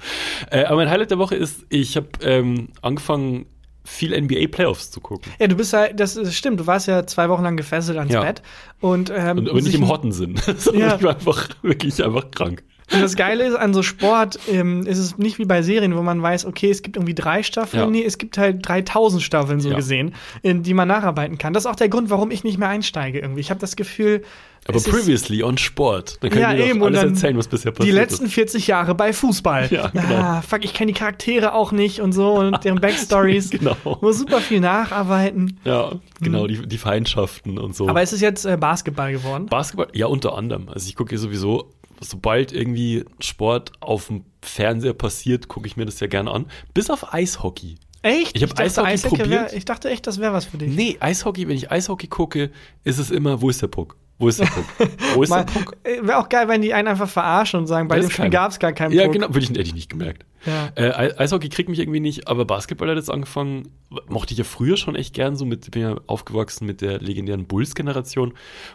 [0.49, 3.45] Äh, aber mein Highlight der Woche ist, ich habe ähm, angefangen,
[3.91, 5.31] viel NBA-Playoffs zu gucken.
[5.39, 8.13] Ja, du bist ja, das ist- stimmt, du warst ja zwei Wochen lang gefesselt ans
[8.13, 8.21] Ja.
[8.21, 8.41] Bett.
[8.79, 10.95] Und, ähm, Und, aber nicht im Hottensinn, sondern Ja.
[10.95, 12.63] ich war einfach wirklich einfach krank.
[12.93, 16.01] Und das Geile ist, an so Sport ähm, ist es nicht wie bei Serien, wo
[16.01, 17.83] man weiß, okay, es gibt irgendwie drei Staffeln.
[17.83, 17.89] Ja.
[17.89, 19.75] Nee, es gibt halt 3000 Staffeln so Ja.
[19.75, 21.53] gesehen, in die man nacharbeiten kann.
[21.53, 23.41] Das ist auch der Grund, warum ich nicht mehr einsteige irgendwie.
[23.41, 24.23] Ich habe das Gefühl,
[24.67, 26.17] Aber es previously on Sport.
[26.21, 28.33] Dann kann Ja, mir eben, alles erzählen, was bisher die passiert letzten ist.
[28.33, 29.69] 40 Jahre bei Fußball.
[29.71, 30.15] Ja, genau.
[30.15, 33.49] Ah, fuck, ich kenne die Charaktere auch nicht und so und deren Backstories.
[33.61, 33.75] Genau.
[34.01, 35.59] Muss super viel nacharbeiten.
[35.65, 37.87] Ja, genau, die, die Feindschaften und so.
[37.87, 39.45] Aber es ist jetzt äh, Basketball geworden.
[39.47, 40.67] Basketball, ja, unter anderem.
[40.69, 41.69] Also ich gucke sowieso,
[42.01, 46.47] sobald irgendwie Sport auf dem Fernseher passiert, gucke ich mir das ja gerne an.
[46.73, 47.75] Bis auf Eishockey.
[48.03, 48.35] Echt?
[48.35, 49.51] Ich hab dachte, Eishockey Eishockey probiert.
[49.51, 50.75] Wär, ich dachte echt, das wäre was für dich.
[50.75, 52.49] Nee, Eishockey, wenn ich Eishockey gucke,
[52.83, 53.95] ist es immer, wo ist der Puck?
[54.17, 54.65] Wo ist der Puck?
[55.15, 55.75] Wo ist der Puck?
[55.83, 58.29] äh, Wäre auch geil, wenn die einen einfach verarschen und sagen, bei Da dem Spiel
[58.29, 59.13] gab es gar keinen Ja, Puck.
[59.13, 60.25] genau, würde ich, hätte ich nicht gemerkt.
[60.45, 60.69] Ja.
[60.75, 63.69] Äh, Eis- Eishockey kriegt mich irgendwie nicht, aber Basketball hat jetzt angefangen,
[64.07, 67.45] mochte ich ja früher schon echt gern, so mit, bin ja aufgewachsen mit der legendären
[67.47, 68.33] Bulls-Generation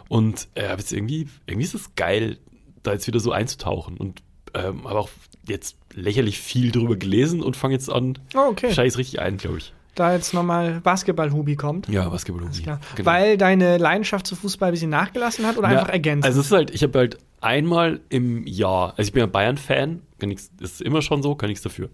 [0.09, 2.39] und äh, jetzt irgendwie, irgendwie ist es geil,
[2.83, 4.21] da jetzt wieder so einzutauchen und
[4.53, 5.09] ähm, habe auch
[5.47, 8.71] jetzt lächerlich viel drüber gelesen und fange jetzt an, Oh, okay.
[8.73, 9.73] scheiß richtig ein, glaube ich.
[9.95, 11.87] Da jetzt nochmal Basketball-Hubi kommt.
[11.89, 12.47] Ja, Basketball.
[12.51, 12.79] Klar.
[12.95, 13.05] Genau.
[13.09, 16.25] Weil deine Leidenschaft zu Fußball ein bisschen nachgelassen hat oder Ja, einfach ergänzt?
[16.25, 20.01] Also es ist halt, ich habe halt einmal im Jahr, also ich bin ja Bayern-Fan,
[20.59, 21.89] ist immer schon so, kann nichts dafür.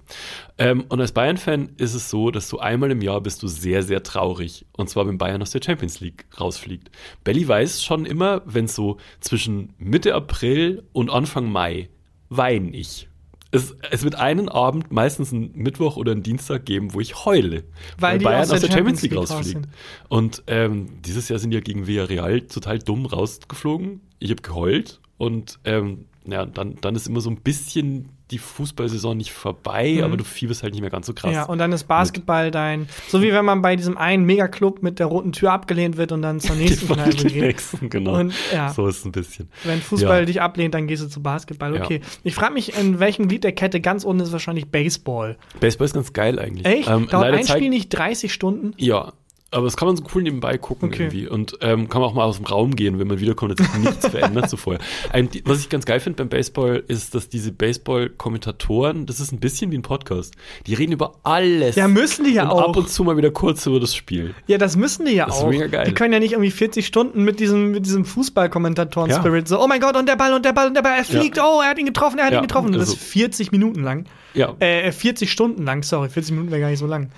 [0.58, 3.84] Ähm, und als Bayern-Fan ist es so, dass du einmal im Jahr bist du sehr,
[3.84, 4.66] sehr traurig.
[4.74, 6.90] Und zwar, wenn Bayern aus der Champions League rausfliegt.
[7.24, 11.90] Belly weiß schon immer, wenn es so zwischen Mitte April und Anfang Mai
[12.30, 13.10] weine ich.
[13.52, 17.66] Es, es, wird einen Abend, meistens einen Mittwoch oder einen Dienstag geben, wo ich heule.
[18.00, 19.68] Weil, weil Bayern aus der, aus der Champions League, League rausfliegt.
[20.10, 24.02] Und ähm, dieses Jahr sind ja gegen Villarreal total dumm rausgeflogen.
[24.18, 29.16] Ich habe geheult und ähm, ja, dann, dann ist immer so ein bisschen die Fußballsaison
[29.16, 30.04] nicht vorbei, mhm.
[30.04, 31.34] aber du fieberst halt nicht mehr ganz so krass.
[31.34, 32.56] Ja, und dann ist Basketball mit.
[32.56, 36.12] dein, so wie wenn man bei diesem einen Megaclub mit der roten Tür abgelehnt wird
[36.12, 37.36] und dann zur nächsten Kneipe geht.
[37.36, 38.20] Nächsten, genau.
[38.20, 39.50] Und, ja, so ist es ein bisschen.
[39.64, 40.26] Wenn Fußball ja.
[40.26, 41.80] dich ablehnt, dann gehst du zu Basketball.
[41.80, 42.00] Okay.
[42.02, 42.08] Ja.
[42.24, 45.38] Ich frage mich, in welchem Glied der Kette ganz unten ist wahrscheinlich Baseball.
[45.60, 46.66] Baseball ist ganz geil eigentlich.
[46.66, 46.90] Echt?
[46.90, 48.74] Ähm, Dauert ein Spiel nicht 30 Stunden?
[48.78, 49.14] Ja,
[49.54, 51.04] aber das kann man so cool nebenbei gucken okay.
[51.04, 51.28] irgendwie.
[51.28, 53.74] Und ähm, kann man auch mal aus dem Raum gehen, wenn man wiederkommt, hat sich
[53.76, 54.82] nichts verändert so vorher.
[55.12, 59.40] Ein, was ich ganz geil finde beim Baseball, ist, dass diese Baseball-Kommentatoren, das ist ein
[59.40, 60.36] bisschen wie ein Podcast,
[60.66, 61.76] die reden über alles.
[61.76, 62.70] Ja, müssen die ja und auch.
[62.70, 64.34] ab und zu mal wieder kurz über das Spiel.
[64.48, 65.50] Ja, das müssen die ja das auch.
[65.50, 65.86] Ist mega geil.
[65.86, 69.58] Die können ja nicht irgendwie 40 Stunden mit diesem, mit diesem Fußball-Kommentatoren-Spirit ja.
[69.58, 71.38] so, oh mein Gott, und der Ball und der Ball und der Ball, er fliegt,
[71.38, 71.46] ja.
[71.46, 72.68] oh, er hat ihn getroffen, er hat ja, ihn getroffen.
[72.68, 74.06] Und das ist 40 Minuten lang.
[74.34, 74.56] Ja.
[74.60, 77.12] Äh, 40 Stunden lang, sorry, 40 Minuten wäre gar nicht so lang.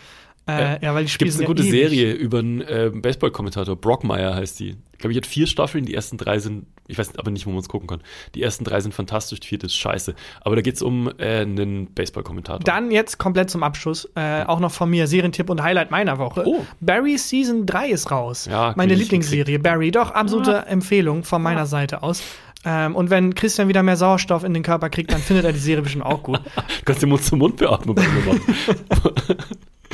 [0.48, 1.72] Äh, ja, weil die Spiele Gibt eine gute ewig.
[1.72, 4.76] Serie über einen äh, Baseball-Kommentator, Brockmeyer heißt die.
[4.94, 7.50] Ich glaube, ich hat vier Staffeln, die ersten drei sind, ich weiß aber nicht, wo
[7.50, 8.02] man es gucken kann.
[8.34, 10.14] Die ersten drei sind fantastisch, die vierte ist scheiße.
[10.42, 12.64] Aber da geht es um äh, einen Baseball-Kommentator.
[12.64, 16.44] Dann jetzt komplett zum Abschluss, äh, auch noch von mir, Serientipp und Highlight meiner Woche.
[16.46, 16.66] Oh.
[16.80, 18.48] Barry Season 3 ist raus.
[18.50, 19.92] Ja, Meine Lieblingsserie, Barry.
[19.92, 20.70] Doch, absolute ah.
[20.70, 21.66] Empfehlung von meiner ah.
[21.66, 22.22] Seite aus.
[22.64, 25.60] Ähm, und wenn Christian wieder mehr Sauerstoff in den Körper kriegt, dann findet er die
[25.60, 26.40] Serie bestimmt auch gut.
[26.56, 27.96] du kannst den Mund zum Mund beatmen.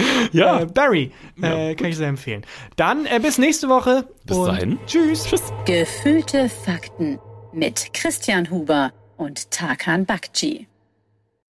[0.32, 0.62] ja.
[0.62, 1.76] Äh, Barry, äh, ja.
[1.76, 2.46] kann ich sehr empfehlen.
[2.76, 4.08] Dann äh, bis nächste Woche.
[4.26, 4.80] Bis dahin.
[4.88, 5.26] Tschüss.
[5.26, 5.54] Tschüss.
[5.66, 7.20] Gefühlte Fakten
[7.54, 10.68] mit Christian Huber und Tarkan Bakci.